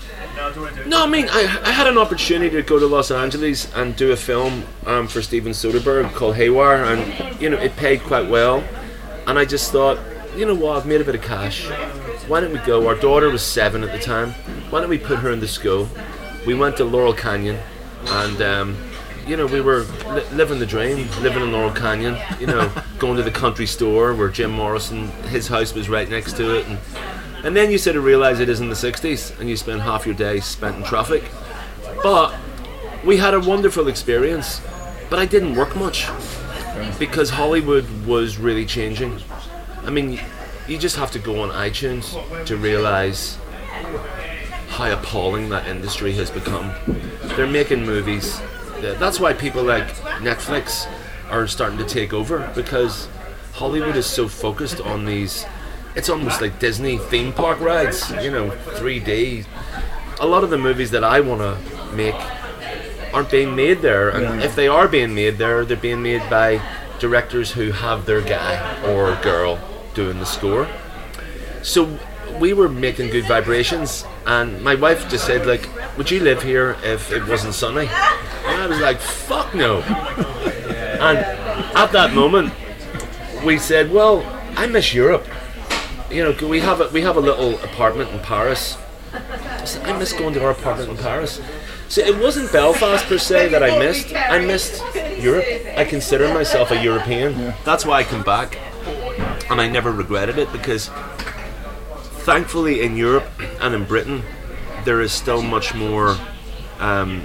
[0.88, 4.12] No, I mean, I, I had an opportunity to go to Los Angeles and do
[4.12, 8.64] a film um, for Steven Soderbergh called Haywire, and you know, it paid quite well.
[9.28, 10.00] And I just thought,
[10.36, 11.68] you know what, I've made a bit of cash.
[12.28, 12.88] Why don't we go?
[12.88, 14.32] Our daughter was seven at the time.
[14.70, 15.88] Why don't we put her in the school?
[16.46, 17.60] We went to Laurel Canyon,
[18.06, 18.78] and um,
[19.28, 22.18] you know, we were li- living the dream, living in Laurel Canyon.
[22.40, 26.38] You know, going to the country store where Jim Morrison, his house was right next
[26.38, 26.80] to it, and
[27.44, 30.06] and then you sort of realise it is in the 60s and you spend half
[30.06, 31.24] your day spent in traffic.
[32.04, 32.36] But
[33.06, 34.62] we had a wonderful experience,
[35.10, 36.08] but I didn't work much
[36.98, 39.20] because Hollywood was really changing.
[39.84, 40.20] I mean,
[40.68, 42.14] you just have to go on iTunes
[42.46, 43.38] to realise
[44.68, 46.72] how appalling that industry has become.
[47.36, 48.40] They're making movies.
[48.80, 49.88] That's why people like
[50.22, 50.88] Netflix
[51.30, 53.08] are starting to take over because
[53.54, 55.46] Hollywood is so focused on these.
[55.96, 59.46] It's almost like Disney theme park rides, you know, 3D.
[60.20, 62.16] A lot of the movies that I want to make
[63.14, 64.46] aren't being made there, and Yeah.
[64.46, 66.62] if they are being made there, they're being made by
[67.00, 69.60] directors who have their guy or girl
[69.96, 70.68] doing the score.
[71.64, 71.98] So
[72.40, 76.78] we were making good vibrations, and my wife just said, like, would you live here
[76.84, 77.90] if it wasn't sunny?
[78.46, 79.82] And I was like, fuck no.
[81.00, 81.18] And
[81.78, 82.52] at that moment,
[83.46, 84.22] we said, well,
[84.58, 85.26] I miss Europe.
[86.12, 88.78] You know, we have a, we have a little apartment in Paris.
[89.14, 91.42] I said, I miss going to our apartment in Paris.
[91.88, 94.16] So it wasn't Belfast per se that I missed.
[94.16, 94.84] I missed
[95.20, 95.46] Europe.
[95.78, 97.54] I consider myself a European.
[97.64, 98.58] That's why I come back,
[99.50, 100.90] and I never regretted it because
[102.26, 103.28] thankfully in Europe
[103.62, 104.24] and in Britain
[104.86, 106.18] there is still much more
[106.80, 107.24] um,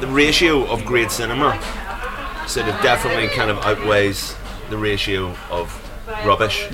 [0.00, 1.52] the ratio of great cinema
[2.46, 4.34] sort of definitely kind of outweighs
[4.70, 5.70] the ratio of
[6.24, 6.66] rubbish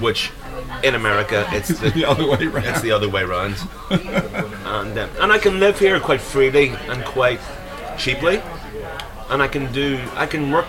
[0.00, 0.30] which
[0.82, 2.66] in America it's the, The other way round.
[2.66, 3.56] it's the other way round
[3.90, 7.40] and, um, and I can live here quite freely and quite
[7.98, 8.42] cheaply
[9.30, 10.66] and I can do I can work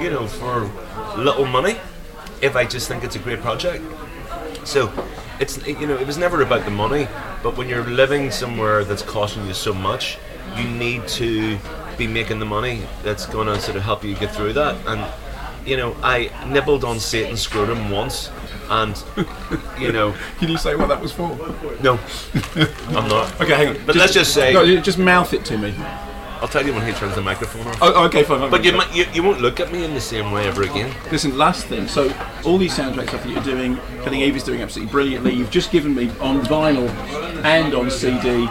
[0.00, 0.70] you know for
[1.16, 1.76] little money
[2.40, 3.84] if I just think it's a great project
[4.64, 4.92] so
[5.40, 7.08] it's you know it was never about the money,
[7.42, 10.18] but when you're living somewhere that's costing you so much,
[10.56, 11.58] you need to
[11.96, 14.76] be making the money that's going to sort of help you get through that.
[14.86, 15.04] And
[15.66, 18.30] you know, I nibbled on Satan's scrotum once,
[18.70, 19.02] and
[19.78, 21.28] you know, Can you say what that was for?
[21.82, 21.98] no,
[22.88, 23.40] I'm not.
[23.40, 23.86] Okay, hang on.
[23.86, 25.74] But let's just say, No, you just mouth it to me.
[26.40, 27.78] I'll tell you when he turns the microphone off.
[27.82, 28.40] Oh, okay, fine.
[28.40, 28.78] fine, But you, fine.
[28.78, 30.94] might, you you won't look at me in the same way ever again.
[31.12, 31.86] Listen, last thing.
[31.86, 32.10] So,
[32.46, 35.34] all these soundtrack stuff that you're doing, I think Evie's doing absolutely brilliantly.
[35.34, 36.88] You've just given me on vinyl
[37.44, 38.48] and on CD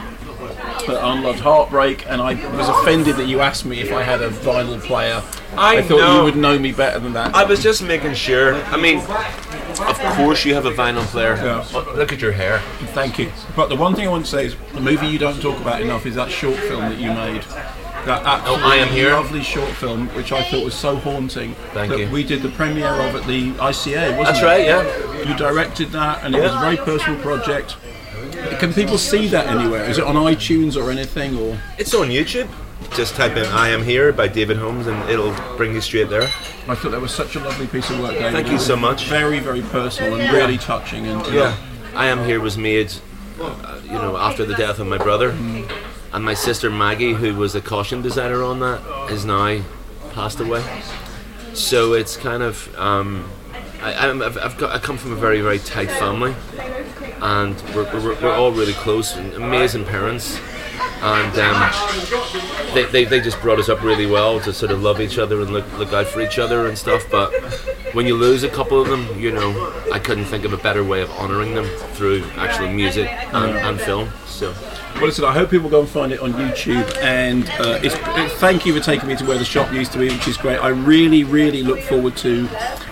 [0.86, 4.30] but Unloved Heartbreak, and I was offended that you asked me if I had a
[4.30, 5.22] vinyl player.
[5.58, 6.18] I thought know.
[6.18, 7.36] you would know me better than that.
[7.36, 8.56] I was just making sure.
[8.56, 9.00] I mean,
[9.82, 11.36] of course you have a vinyl player.
[11.40, 12.60] Oh, Look at your hair.
[12.94, 13.32] Thank you.
[13.56, 15.82] But the one thing I want to say is the movie you don't talk about
[15.82, 17.42] enough is that short film that you made.
[18.06, 19.12] That absolutely Oh, I Am Here?
[19.12, 21.54] lovely short film, which I thought was so haunting.
[21.74, 22.10] Thank that you.
[22.10, 24.46] We did the premiere of at the ICA, wasn't That's it?
[24.46, 25.30] right, yeah.
[25.30, 27.76] You directed that, and it was a very personal project.
[28.60, 29.84] Can people see that anywhere?
[29.90, 31.38] Is it on iTunes or anything?
[31.38, 32.48] Or It's on YouTube.
[32.96, 36.24] Just type in "I Am Here" by David Holmes, and it'll bring you straight there.
[36.68, 38.34] I thought that was such a lovely piece of work, David.
[38.34, 39.06] Thank you so much.
[39.06, 41.08] Very, very personal and really touching.
[41.08, 41.56] And you Yeah, know,
[41.96, 42.92] I Am Here was made,
[43.40, 45.30] uh, you know, after the death of my brother,
[46.12, 48.82] and my sister Maggie, who was a costume designer on that,
[49.12, 49.62] is now
[50.14, 50.64] passed away.
[51.54, 53.30] So it's kind of, um,
[53.82, 56.36] I, I'm- I've, I've got, I come from a very, very tight family,
[57.22, 60.40] and we're, we're, we're all really close, and amazing parents.
[61.02, 65.00] And um, they, they, they just brought us up really well to sort of love
[65.00, 67.06] each other and look, look out for each other and stuff.
[67.10, 67.32] But
[67.94, 70.84] when you lose a couple of them, you know, I couldn't think of a better
[70.84, 74.10] way of honouring them through actually music and, and film.
[74.26, 74.54] So.
[75.00, 76.86] Well, listen, I hope people go and find it on YouTube.
[77.02, 79.98] And uh, it's, it, thank you for taking me to where the shop used to
[79.98, 80.58] be, which is great.
[80.58, 82.50] I really, really look forward to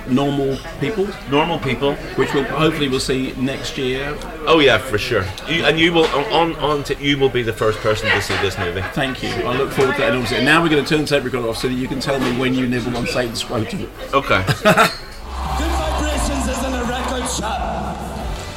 [0.08, 1.96] Normal People, Normal people.
[2.16, 4.18] which we'll hopefully we'll see next year.
[4.46, 5.26] Oh yeah, for sure.
[5.50, 8.38] You, and you will on on to, you will be the first person to see
[8.38, 8.82] this movie.
[8.94, 9.30] Thank you.
[9.30, 10.38] I look forward to that enormously.
[10.38, 12.18] And now we're going to turn the tape recorder off so that you can tell
[12.22, 13.92] me when you nibbled on Satan's scrotum.
[14.14, 14.46] Okay.
[14.64, 17.98] Good Vibrations isn't a record shop.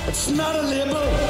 [0.07, 1.30] It's not a label.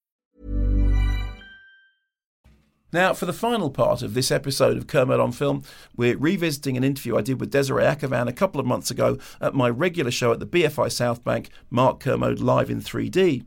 [2.93, 5.63] Now, for the final part of this episode of Kermode on Film,
[5.95, 9.55] we're revisiting an interview I did with Desiree Akhavan a couple of months ago at
[9.55, 13.45] my regular show at the BFI South Bank, Mark Kermode Live in 3D.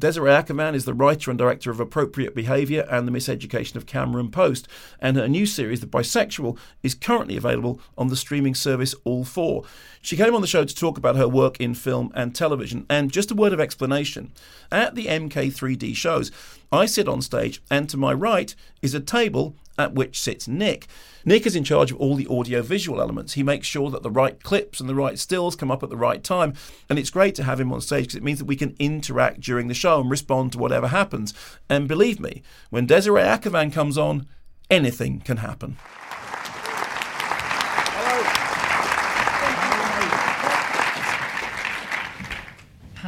[0.00, 4.30] Desiree Akhavan is the writer and director of Appropriate Behaviour and The Miseducation of Cameron
[4.30, 4.66] Post,
[4.98, 9.62] and her new series, The Bisexual, is currently available on the streaming service All 4.
[10.00, 13.12] She came on the show to talk about her work in film and television, and
[13.12, 14.32] just a word of explanation.
[14.72, 16.32] At the MK3D shows,
[16.72, 20.86] I sit on stage, and to my right is a table at which sits Nick.
[21.24, 23.34] Nick is in charge of all the audio visual elements.
[23.34, 25.96] He makes sure that the right clips and the right stills come up at the
[25.96, 26.54] right time.
[26.88, 29.40] And it's great to have him on stage because it means that we can interact
[29.40, 31.34] during the show and respond to whatever happens.
[31.68, 34.26] And believe me, when Desiree Akhavan comes on,
[34.70, 35.76] anything can happen.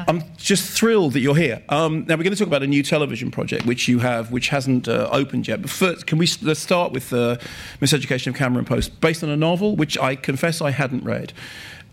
[0.08, 1.62] I'm just thrilled that you're here.
[1.68, 4.48] Um, now we're going to talk about a new television project which you have, which
[4.48, 5.62] hasn't uh, opened yet.
[5.62, 7.36] But first, can we let's start with the uh,
[7.80, 11.32] Miseducation of Cameron Post, based on a novel which I confess I hadn't read.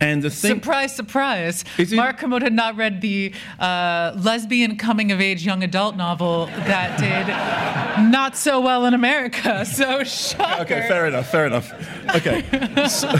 [0.01, 5.19] And the thing, surprise, surprise, Mark Kermode had not read the uh, lesbian coming of
[5.19, 9.65] age young adult novel that did not so well in America.
[9.79, 10.61] So shocker.
[10.61, 11.73] okay, fair enough, fair enough.
[12.15, 12.43] Okay.
[12.87, 13.13] So-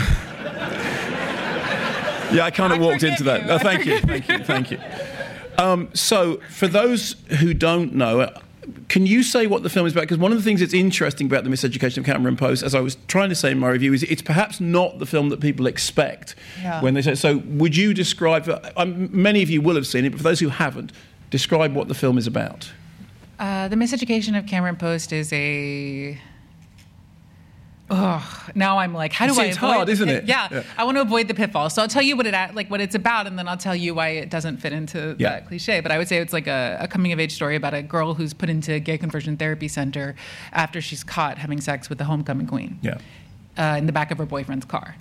[2.32, 3.60] yeah, I kind of walked into that.
[3.62, 4.78] thank you, thank you, thank you.
[5.58, 8.40] Um, so, for those who don't know, uh,
[8.88, 10.02] can you say what the film is about?
[10.02, 12.80] Because one of the things that's interesting about the Miseducation of Cameron Post, as I
[12.80, 15.66] was trying to say in my review, is it's perhaps not the film that people
[15.66, 16.80] expect Yeah.
[16.80, 17.14] when they say.
[17.14, 18.48] So, would you describe?
[18.76, 20.92] Um, many of you will have seen it, but for those who haven't,
[21.30, 22.70] describe what the film is about.
[23.38, 26.18] Uh, the Miseducation of Cameron Post is a
[27.90, 30.24] Ugh, now I'm like, how do See, I it's hard, isn't it?
[30.24, 30.62] Yeah, Yeah.
[30.78, 31.68] I want to avoid the pitfall.
[31.70, 33.94] So I'll tell you what it like what it's about, and then I'll tell you
[33.94, 35.30] why it doesn't fit into Yeah.
[35.30, 35.80] that cliche.
[35.80, 38.14] But I would say it's like a, a coming of age story about a girl
[38.14, 40.14] who's put into a gay conversion therapy center
[40.52, 42.98] after she's caught having sex with the homecoming queen Yeah.
[43.58, 44.94] uh, in the back of her boyfriend's car.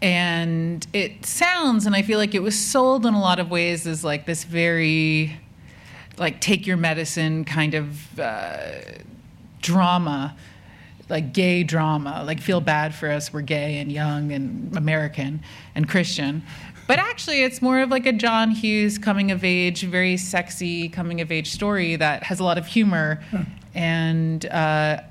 [0.00, 3.84] And it sounds, and I feel like it was sold in a lot of ways
[3.88, 5.36] as like this very,
[6.16, 8.60] like take your medicine kind of uh,
[9.60, 10.36] drama,
[11.08, 15.42] like gay drama, like feel bad for us, we're gay and young and American
[15.74, 16.42] and Christian.
[16.86, 21.20] But actually, it's more of like a John Hughes coming of age, very sexy coming
[21.20, 23.22] of age story that has a lot of humor.
[23.74, 25.02] And uh,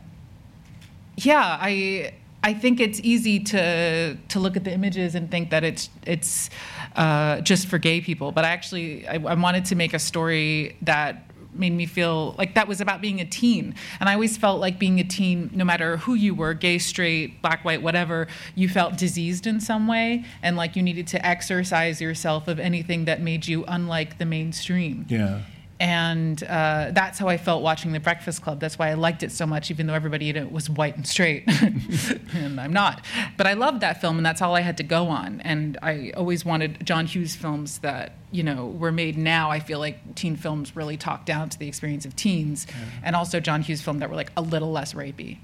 [1.17, 5.63] yeah, I I think it's easy to to look at the images and think that
[5.63, 6.49] it's it's
[6.95, 8.31] uh, just for gay people.
[8.31, 11.26] But I actually, I, I wanted to make a story that
[11.57, 13.75] made me feel like that was about being a teen.
[13.99, 17.41] And I always felt like being a teen, no matter who you were, gay, straight,
[17.41, 22.01] black, white, whatever, you felt diseased in some way, and like you needed to exercise
[22.01, 25.05] yourself of anything that made you unlike the mainstream.
[25.09, 25.41] Yeah.
[25.79, 28.59] And uh, that's how I felt watching The Breakfast Club.
[28.59, 31.07] That's why I liked it so much, even though everybody in it was white and
[31.07, 31.43] straight.
[32.33, 33.05] and I'm not.
[33.37, 35.39] But I loved that film, and that's all I had to go on.
[35.41, 39.51] And I always wanted John Hughes films that, you know, were made now.
[39.51, 42.65] I feel like teen films really talk down to the experience of teens.
[43.03, 45.37] And also John Hughes films that were like a little less rapey.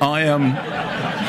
[0.00, 0.54] I am.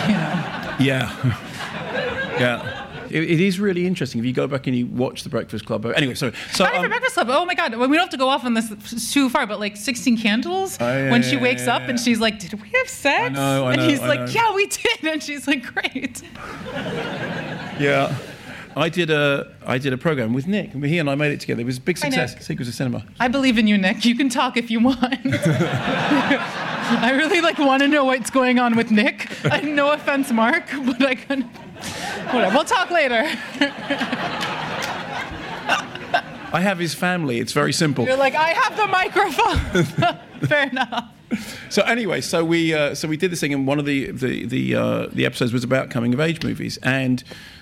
[0.07, 1.09] Um, Yeah.
[2.39, 2.86] yeah.
[3.09, 5.85] It, it is really interesting if you go back and you watch The Breakfast Club.
[5.85, 6.33] Anyway, sorry.
[6.51, 7.27] So, Not even um, Breakfast Club.
[7.29, 7.75] Oh my God.
[7.75, 10.77] Well, we don't have to go off on this too far, but like 16 Candles,
[10.79, 13.25] Oh, yeah, when she yeah, wakes yeah, up and she's like, Did we have sex?
[13.25, 14.25] I know, I and he's I like, know.
[14.27, 15.03] Yeah, we did.
[15.03, 16.21] And she's like, Great.
[17.79, 18.15] yeah.
[18.75, 20.75] I did a I did a program with Nick.
[20.75, 21.61] and He and I made it together.
[21.61, 22.35] It was a big success.
[22.35, 22.43] Nick.
[22.43, 23.03] Secrets of Cinema.
[23.19, 24.05] I believe in you, Nick.
[24.05, 24.99] You can talk if you want.
[26.89, 29.29] I really like want to know what's going on with Nick.
[29.45, 31.47] I, no offense, Mark, but I couldn't.
[32.31, 32.55] Whatever.
[32.55, 33.23] We'll talk later.
[36.53, 37.39] I have his family.
[37.39, 38.05] It's very simple.
[38.05, 40.47] You're like, I have the microphone.
[40.47, 41.11] Fair enough.
[41.69, 44.45] So anyway, so we uh, so we did this thing, and one of the the
[44.45, 47.21] the, uh, the episodes was about coming of age movies, and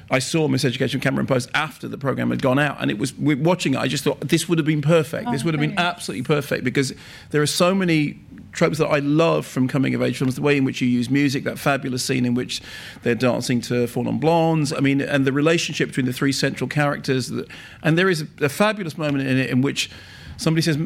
[0.09, 3.73] I saw Miseducation Cameron Post after the program had gone out, and it was watching
[3.73, 3.77] it.
[3.79, 5.27] I just thought this would have been perfect.
[5.27, 6.93] Oh, this Oh, would have been absolutely perfect because
[7.31, 8.19] there are so many
[8.51, 10.35] tropes that I love from coming of age films.
[10.35, 12.61] The way in which you use music, that fabulous scene in which
[13.03, 14.71] they're dancing to Four Non Blondes.
[14.71, 17.29] I mean, and the relationship between the three central characters.
[17.29, 17.47] that-
[17.81, 19.89] And there is a, a fabulous moment in it in which
[20.37, 20.77] somebody says.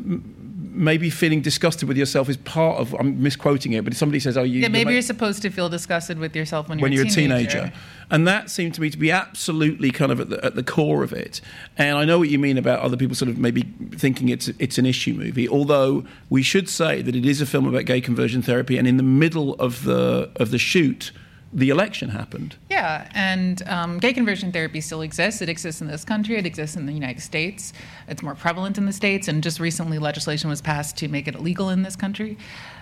[0.73, 2.93] "M- Maybe feeling disgusted with yourself is part of.
[2.99, 5.69] I'm misquoting it, but somebody says, "Oh, you." Yeah, maybe ma- you're supposed to feel
[5.69, 7.49] disgusted with yourself when you're, when you're a teenager.
[7.49, 7.73] teenager.
[8.11, 11.03] And that seemed to me to be absolutely kind of at the, at the core
[11.03, 11.41] of it.
[11.77, 13.61] And I know what you mean about other people sort of maybe
[13.91, 15.47] thinking it's it's an issue movie.
[15.47, 18.77] Although we should say that it is a film about gay conversion therapy.
[18.77, 21.11] And in the middle of the of the shoot,
[21.53, 22.55] the election happened.
[22.79, 25.41] Yeah, and um, gay conversion therapy still exists.
[25.41, 26.37] It exists in this country.
[26.37, 27.73] It exists in the United States.
[28.07, 31.35] It's more prevalent in the states, and just recently, legislation was passed to make it
[31.35, 32.37] illegal in this country,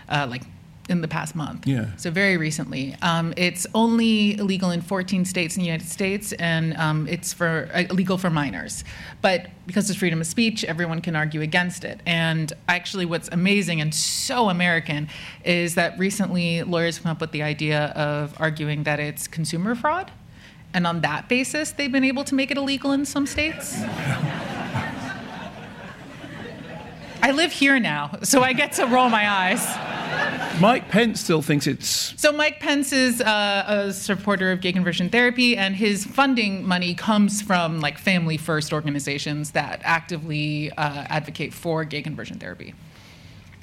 [0.08, 0.44] uh, like
[0.90, 1.68] in the past month.
[1.68, 1.96] Yeah.
[1.98, 6.76] So very recently, um, it's only illegal in 14 states in the United States, and
[6.78, 8.84] um, it's for uh, illegal for minors.
[9.22, 12.00] But because it's freedom of speech, everyone can argue against it.
[12.06, 15.10] And actually, what's amazing and so American
[15.44, 20.12] is that recently lawyers come up with the idea of arguing that it's consumer fraud,
[20.74, 23.82] and on that basis, they've been able to make it illegal in some states.
[27.22, 30.62] I live here now, so I get to roll my eyes.
[30.62, 31.88] Mike Pence still thinks it's
[32.20, 36.94] So Mike Pence is uh, a supporter of gay conversion therapy, and his funding money
[36.96, 42.74] comes from like family first organizations that actively uh, advocate for gay conversion therapy.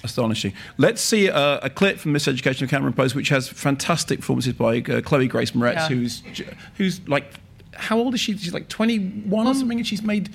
[0.03, 0.53] astonishing.
[0.77, 4.79] Let's see uh, a clip from Miseducation of Cameron Post, which has fantastic performances by
[4.81, 5.89] uh, Chloe Grace Moretz, Yeah.
[5.89, 6.23] who's
[6.77, 7.33] who's like,
[7.73, 8.37] how old is she?
[8.37, 10.29] She's like 21 or something, and she's made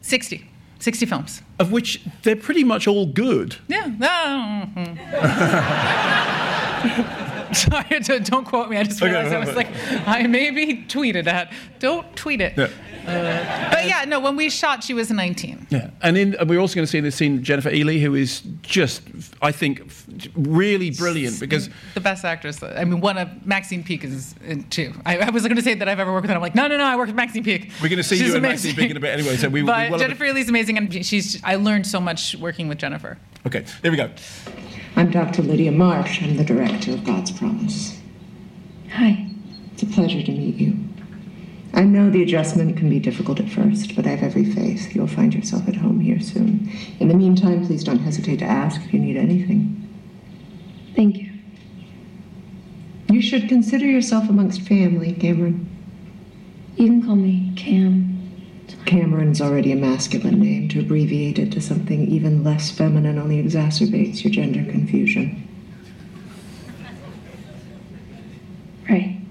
[0.00, 0.48] 60.
[0.82, 1.42] 60 films.
[1.60, 3.56] Of which they're pretty much all good.
[3.68, 3.86] Yeah.
[7.52, 8.78] Sorry, don't don't quote me.
[8.78, 9.68] I just Okay, realized I was like,
[10.08, 11.52] I maybe tweeted at.
[11.78, 12.54] Don't tweet it.
[12.56, 12.68] Yeah.
[13.06, 14.20] Uh, but yeah, no.
[14.20, 15.66] When we shot, she was 19.
[15.70, 18.14] Yeah, and in and we're also going to see in this scene Jennifer Ehle, who
[18.14, 19.02] is just,
[19.40, 19.90] I think,
[20.34, 22.62] really brilliant because The best actress.
[22.62, 24.92] I mean, one of Maxine Peake is in two.
[25.04, 26.36] I, I was going to say that I've ever worked with her.
[26.36, 26.84] I'm like, no, no, no.
[26.84, 27.70] I worked with Maxine Peake.
[27.82, 28.42] we're going to see She's you and.
[28.42, 29.36] Maxine Peake in a bit anyway.
[29.36, 31.42] So we, we But will have a- Jennifer Ehle's amazing, and she's.
[31.42, 33.18] I learned so much working with Jennifer.
[33.46, 34.10] Okay, there we go.
[34.94, 35.42] I'm Dr.
[35.42, 36.22] Lydia Marsh.
[36.22, 37.98] I'm the director of God's Promise.
[38.92, 39.26] Hi.
[39.72, 40.76] It's a pleasure to meet you.
[41.74, 45.06] I know the adjustment can be difficult at first, but I have every faith you'll
[45.06, 46.70] find yourself at home here soon.
[47.00, 49.78] In the meantime, please don't hesitate to ask if you need anything.
[50.94, 51.32] Thank you.
[53.08, 55.68] You should consider yourself amongst family, Cameron.
[56.76, 58.12] You can call me Cam.
[58.84, 60.68] Cameron's already a masculine name.
[60.70, 65.48] To abbreviate it to something even less feminine only exacerbates your gender confusion.
[68.88, 69.21] Right.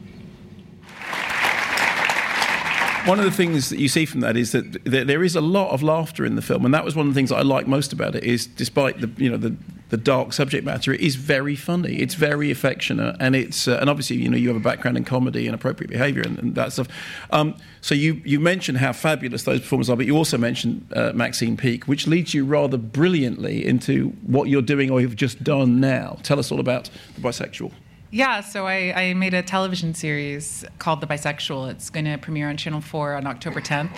[3.06, 5.41] One of the things that you see from that is that th- there is a
[5.41, 7.41] lot of laughter in the film, and that was one of the things that I
[7.41, 8.24] like most about it.
[8.24, 9.56] Is despite the you know the,
[9.89, 11.95] the dark subject matter, it is very funny.
[11.95, 15.04] It's very affectionate, and it's uh, and obviously you know you have a background in
[15.04, 16.89] comedy and appropriate behaviour and, and that stuff.
[17.32, 21.12] Um, so you you mentioned how fabulous those performances are, but you also mentioned uh,
[21.16, 25.80] Maxine Peake, which leads you rather brilliantly into what you're doing or you've just done
[25.80, 26.20] now.
[26.22, 27.72] Tell us all about the bisexual.
[28.14, 31.72] Yeah, so I, I made a television series called The Bisexual.
[31.72, 33.97] It's going to premiere on Channel 4 on October 10th.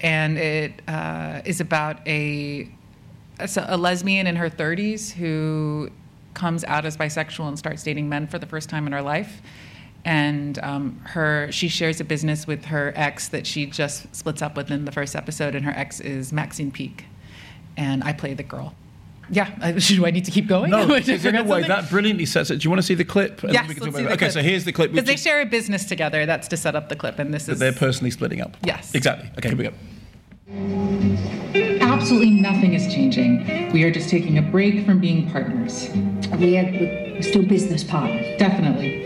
[0.00, 2.68] And it uh, is about a,
[3.38, 5.88] a lesbian in her 30s who
[6.34, 9.40] comes out as bisexual and starts dating men for the first time in her life.
[10.04, 14.56] And um, her, she shares a business with her ex that she just splits up
[14.56, 17.04] with in the first episode, and her ex is Maxine Peake,
[17.76, 18.74] and I play the girl.
[19.30, 20.70] Yeah, uh, do I need to keep going?
[20.70, 22.58] No, Did I in a way that brilliantly sets it.
[22.58, 23.42] Do you want to see the clip?
[23.42, 24.16] And then Yes, we can let's talk see about the it?
[24.16, 24.32] Okay, clip.
[24.32, 24.92] so here's the clip.
[24.92, 26.26] Because they is, share a business together.
[26.26, 28.56] That's to set up the clip, and this that is they're personally splitting up.
[28.64, 28.94] Yes.
[28.94, 29.30] Exactly.
[29.38, 29.72] Okay, here we go.
[31.80, 33.72] Absolutely nothing is changing.
[33.72, 35.90] We are just taking a break from being partners.
[36.38, 38.38] We are we're still business partners.
[38.38, 39.04] Definitely.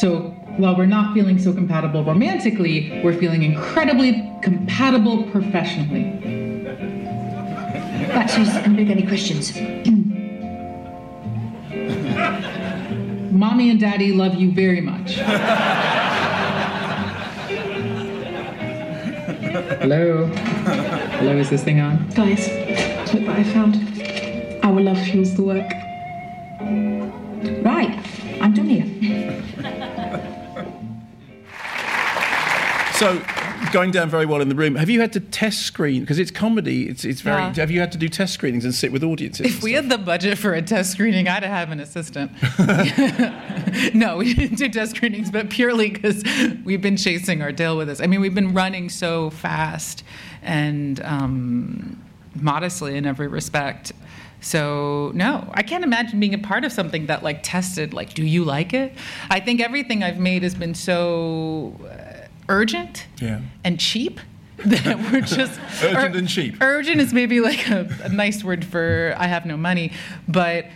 [0.00, 0.20] So
[0.56, 6.49] while we're not feeling so compatible romantically, we're feeling incredibly compatible professionally.
[8.14, 9.54] Right, so can big any questions?
[13.32, 15.14] Mommy and Daddy love you very much.
[19.80, 20.26] Hello?
[20.26, 22.08] Hello, is this thing on?
[22.10, 22.48] Guys,
[23.14, 23.76] look what I found.
[24.64, 25.70] Our love fuels the work.
[27.62, 27.96] Right,
[28.40, 28.86] I'm done here.
[32.94, 33.22] So,
[33.72, 34.74] going down very well in the room.
[34.76, 36.88] Have you had to test screen because it's comedy?
[36.88, 37.40] It's it's very.
[37.42, 37.54] Yeah.
[37.54, 39.46] Have you had to do test screenings and sit with audiences?
[39.46, 42.32] If we had the budget for a test screening, I'd have an assistant.
[43.94, 46.22] no, we didn't do test screenings, but purely because
[46.64, 48.00] we've been chasing our tail with this.
[48.00, 50.04] I mean, we've been running so fast
[50.42, 52.02] and um,
[52.34, 53.92] modestly in every respect.
[54.40, 58.24] So no, I can't imagine being a part of something that like tested like, do
[58.24, 58.94] you like it?
[59.28, 62.09] I think everything I've made has been so uh,
[62.50, 63.40] urgent Yeah.
[63.64, 64.20] and cheap
[64.66, 66.60] that we're just Urgent and cheap.
[66.60, 69.92] Urgent is maybe like a, a nice word for I have no money,
[70.28, 70.66] but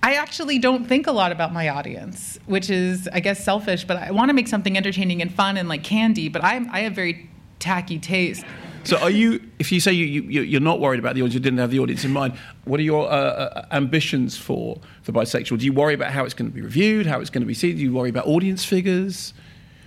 [0.00, 3.84] I actually don't think a lot about my audience, which is I guess selfish.
[3.84, 6.28] But I want to make something entertaining and fun and like candy.
[6.28, 7.28] But I I have very
[7.58, 8.44] tacky taste.
[8.84, 9.40] So, are you?
[9.60, 11.78] If you say you, you you're not worried about the audience, you didn't have the
[11.78, 12.34] audience in mind.
[12.64, 15.58] What are your uh, uh, ambitions for the bisexual?
[15.60, 17.54] Do you worry about how it's going to be reviewed, how it's going to be
[17.54, 17.76] seen?
[17.76, 19.34] Do you worry about audience figures?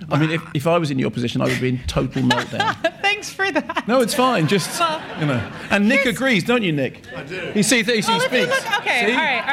[0.09, 2.75] I mean, if, if I was in your position, I would be in total meltdown.
[3.01, 3.87] Thanks for that.
[3.87, 4.47] No, it's fine.
[4.47, 5.51] Just Well, you know.
[5.69, 7.01] And Nick agrees, don't you, Nick?
[7.15, 7.51] I do.
[7.53, 8.47] He sees he, Well, he you speaks.
[8.65, 9.11] look, okay, See?
[9.13, 9.47] all right, all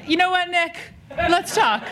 [0.00, 0.08] right.
[0.08, 0.76] You know what, Nick?
[1.16, 1.82] Let's talk.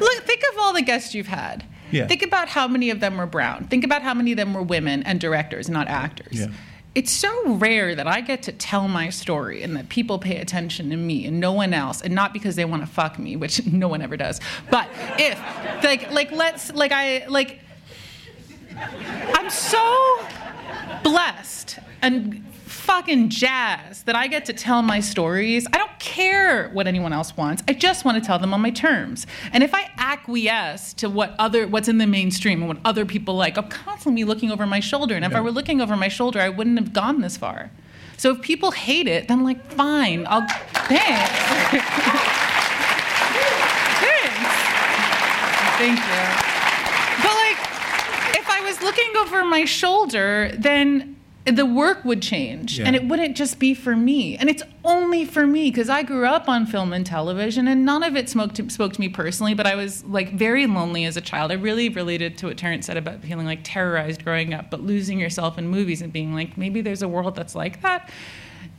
[0.00, 1.64] Look, think of all the guests you've had.
[1.90, 2.06] Yeah.
[2.06, 3.66] Think about how many of them were brown.
[3.68, 6.40] Think about how many of them were women and directors, not actors.
[6.40, 6.46] Yeah.
[6.94, 10.90] It's so rare that I get to tell my story and that people pay attention
[10.90, 13.66] to me and no one else, and not because they want to fuck me, which
[13.72, 14.40] no one ever does.
[14.70, 14.88] But
[15.18, 15.38] if,
[15.82, 17.60] like, like let's, like I, like,
[19.34, 20.20] I'm so
[21.02, 22.44] blessed and
[22.82, 25.68] fucking jazzed that I get to tell my stories.
[25.72, 27.62] I don't care what anyone else wants.
[27.68, 29.24] I just want to tell them on my terms.
[29.52, 33.36] And if I acquiesce to what other what's in the mainstream and what other people
[33.36, 35.14] like, I'm constantly looking over my shoulder.
[35.14, 37.70] And if I were looking over my shoulder, I wouldn't have gone this far.
[38.16, 41.30] So if people hate it, then like fine, I'll thanks.
[44.02, 44.52] thanks.
[45.78, 46.22] Thank you.
[47.22, 47.58] But like,
[48.36, 52.86] if I was looking over my shoulder, then the work would change Yeah.
[52.86, 54.36] and it wouldn't just be for me.
[54.36, 58.02] And it's only for me because I grew up on film and television and none
[58.04, 61.16] of it spoke to, spoke to me personally, but I was like very lonely as
[61.16, 61.50] a child.
[61.50, 65.18] I really related to what Terrence said about feeling like terrorized growing up, but losing
[65.18, 68.08] yourself in movies and being like, maybe there's a world that's like that.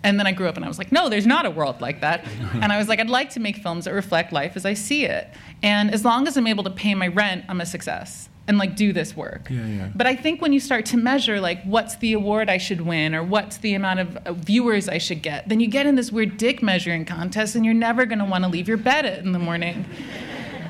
[0.06, 2.00] And then I grew up and I was like, no, there's not a world like
[2.02, 2.26] that.
[2.54, 5.06] and I was like, I'd like to make films that reflect life as I see
[5.06, 5.30] it.
[5.62, 8.76] And as long as I'm able to pay my rent, I'm a success and like
[8.76, 9.48] do this work.
[9.50, 9.90] Yeah, yeah.
[9.96, 13.16] But I think when you start to measure like what's the award I should win
[13.16, 16.12] or what's the amount of uh, viewers I should get, then you get in this
[16.12, 19.32] weird dick measuring contest and you're never going to want to leave your bed in
[19.32, 19.86] the morning.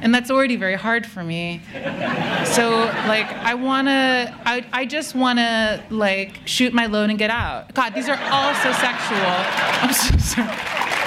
[0.02, 1.62] And that's already very hard for me.
[2.46, 2.72] So
[3.08, 7.30] like I want to I, I just want to like shoot my load and get
[7.30, 7.74] out.
[7.74, 9.18] God, these are all so sexual.
[9.82, 11.00] I'm so sorry.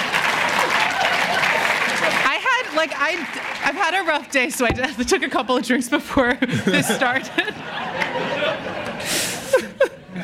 [2.77, 3.13] Like I,
[3.65, 4.71] I've had a rough day, so I
[5.09, 6.35] took a couple of drinks before
[6.67, 7.55] this started.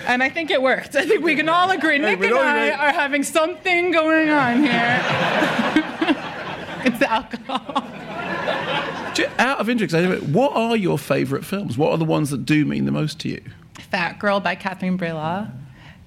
[0.06, 0.94] and I think it worked.
[0.94, 1.98] I think we can all agree.
[1.98, 5.00] Nick and I are having something going on here.
[6.84, 7.88] it's the alcohol.
[9.38, 11.78] Out of interest, what are your favourite films?
[11.78, 13.42] What are the ones that do mean the most to you?
[13.74, 15.50] Fat Girl by Catherine Breillat.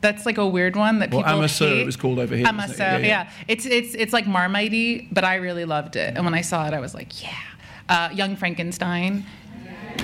[0.07, 1.81] That's like a weird one that Well, people À ma sœur hate.
[1.83, 2.45] it was called over here.
[2.45, 3.07] Wasn't it?
[3.07, 6.09] yeah, It's it's it's like Marmitey, but I really loved it.
[6.15, 7.29] And when I saw it, I was like, yeah.
[7.87, 9.11] Uh, Young Frankenstein,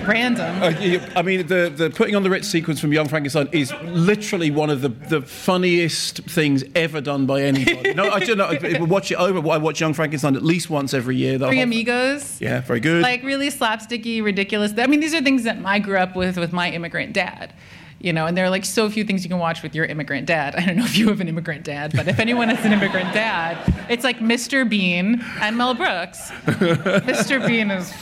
[0.05, 0.61] random.
[0.61, 0.69] Uh,
[1.15, 4.69] I mean, the, the putting on the Ritz sequence from Young Frankenstein is literally one
[4.69, 7.93] of the, the funniest things ever done by anybody.
[7.93, 8.45] no, I don't know.
[8.45, 9.37] I watch it over.
[9.49, 11.37] I watch Young Frankenstein at least once every year.
[11.37, 12.39] Three whole- Amigos.
[12.39, 13.01] Yeah, very good.
[13.01, 14.73] Like really slapsticky, ridiculous.
[14.77, 17.53] I mean, these are things that I grew up with with my immigrant dad.
[18.01, 20.25] You know, and there are like so few things you can watch with your immigrant
[20.25, 20.55] dad.
[20.57, 23.13] I don't know if you have an immigrant dad, but if anyone has an immigrant
[23.13, 23.57] dad,
[23.89, 24.67] it's like Mr.
[24.67, 26.31] Bean and Mel Brooks.
[26.45, 27.45] Mr.
[27.45, 27.93] Bean is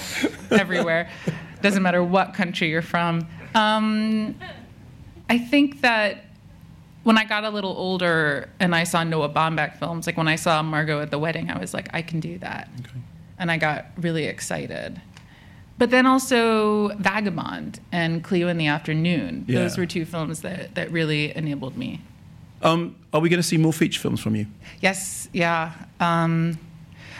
[0.51, 1.09] everywhere.
[1.61, 3.27] Doesn't matter what country you're from.
[3.53, 4.35] Um,
[5.29, 6.25] I think that
[7.03, 10.35] when I got a little older and I saw Noah Baumbach films, like when I
[10.35, 12.69] saw Margot at the wedding, I was like, I can do that.
[13.37, 15.01] And I got really excited.
[15.79, 19.45] But then also Vagabond and Cleo in the Afternoon.
[19.47, 19.59] Yeah.
[19.59, 22.01] Those were two films that, that really enabled me.
[22.61, 24.45] Um, are we going to see more feature films from you?
[24.81, 25.71] Yes, yeah.
[26.01, 26.59] Um,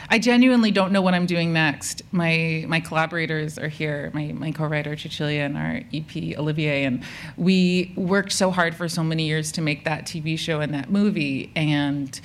[0.10, 2.02] I genuinely don't know what I'm doing next.
[2.12, 4.12] My my collaborators are here.
[4.14, 7.04] My my co-writer Cecilia and our EP Olivier, and
[7.38, 10.90] we worked so hard for so many years to make that TV show and that
[10.90, 12.20] movie, and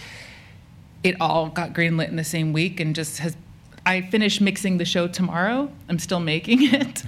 [1.03, 3.37] it all got greenlit in the same week, and just has.
[3.87, 5.71] I finish mixing the show tomorrow.
[5.89, 7.03] I'm still making it.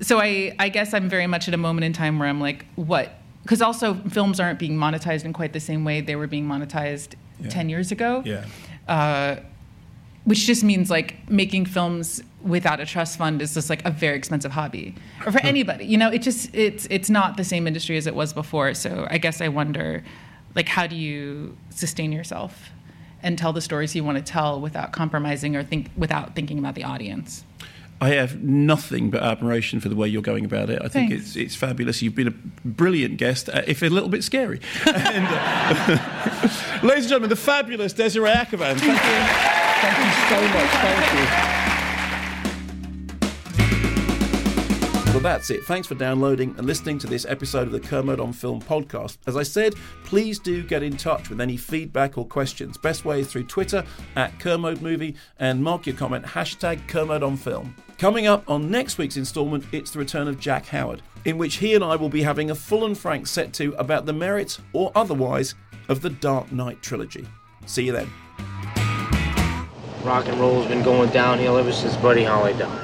[0.00, 2.66] So I I guess I'm very much at a moment in time where I'm like,
[2.76, 3.12] what?
[3.42, 7.14] Because also films aren't being monetized in quite the same way they were being monetized
[7.40, 7.48] Yeah.
[7.50, 8.44] ten years ago Yeah.
[8.88, 9.36] uh,
[10.24, 14.16] which just means like making films without a trust fund is just like a very
[14.16, 14.94] expensive hobby
[15.26, 18.14] or for anybody you know it just it's it's not the same industry as it
[18.14, 20.02] was before so i guess i wonder
[20.54, 22.70] like how do you sustain yourself
[23.24, 26.76] and tell the stories you want to tell without compromising or think without thinking about
[26.76, 27.44] the audience
[28.00, 30.82] I have nothing but admiration for the way you're going about it.
[30.82, 31.28] I think Thanks.
[31.28, 32.02] it's it's fabulous.
[32.02, 32.34] You've been a
[32.68, 34.60] brilliant guest, uh, if a little bit scary.
[34.86, 38.76] and, uh, ladies and gentlemen, the fabulous Desiree Akhavan.
[38.76, 38.94] Thank you.
[39.80, 40.70] Thank you so much.
[40.70, 41.53] Thank you.
[45.14, 45.64] Well, that's it.
[45.64, 49.18] Thanks for downloading and listening to this episode of the Kermode on Film podcast.
[49.28, 52.76] As I said, please do get in touch with any feedback or questions.
[52.76, 53.84] Best way is through Twitter
[54.16, 57.76] at Kermode Movie and mark your comment hashtag Kermode on Film.
[57.96, 61.76] Coming up on next week's instalment, it's the return of Jack Howard, in which he
[61.76, 64.90] and I will be having a full and frank set to about the merits or
[64.96, 65.54] otherwise
[65.88, 67.24] of the Dark Knight trilogy.
[67.66, 68.10] See you then.
[70.02, 72.83] Rock and roll's been going downhill ever since Buddy Holly died.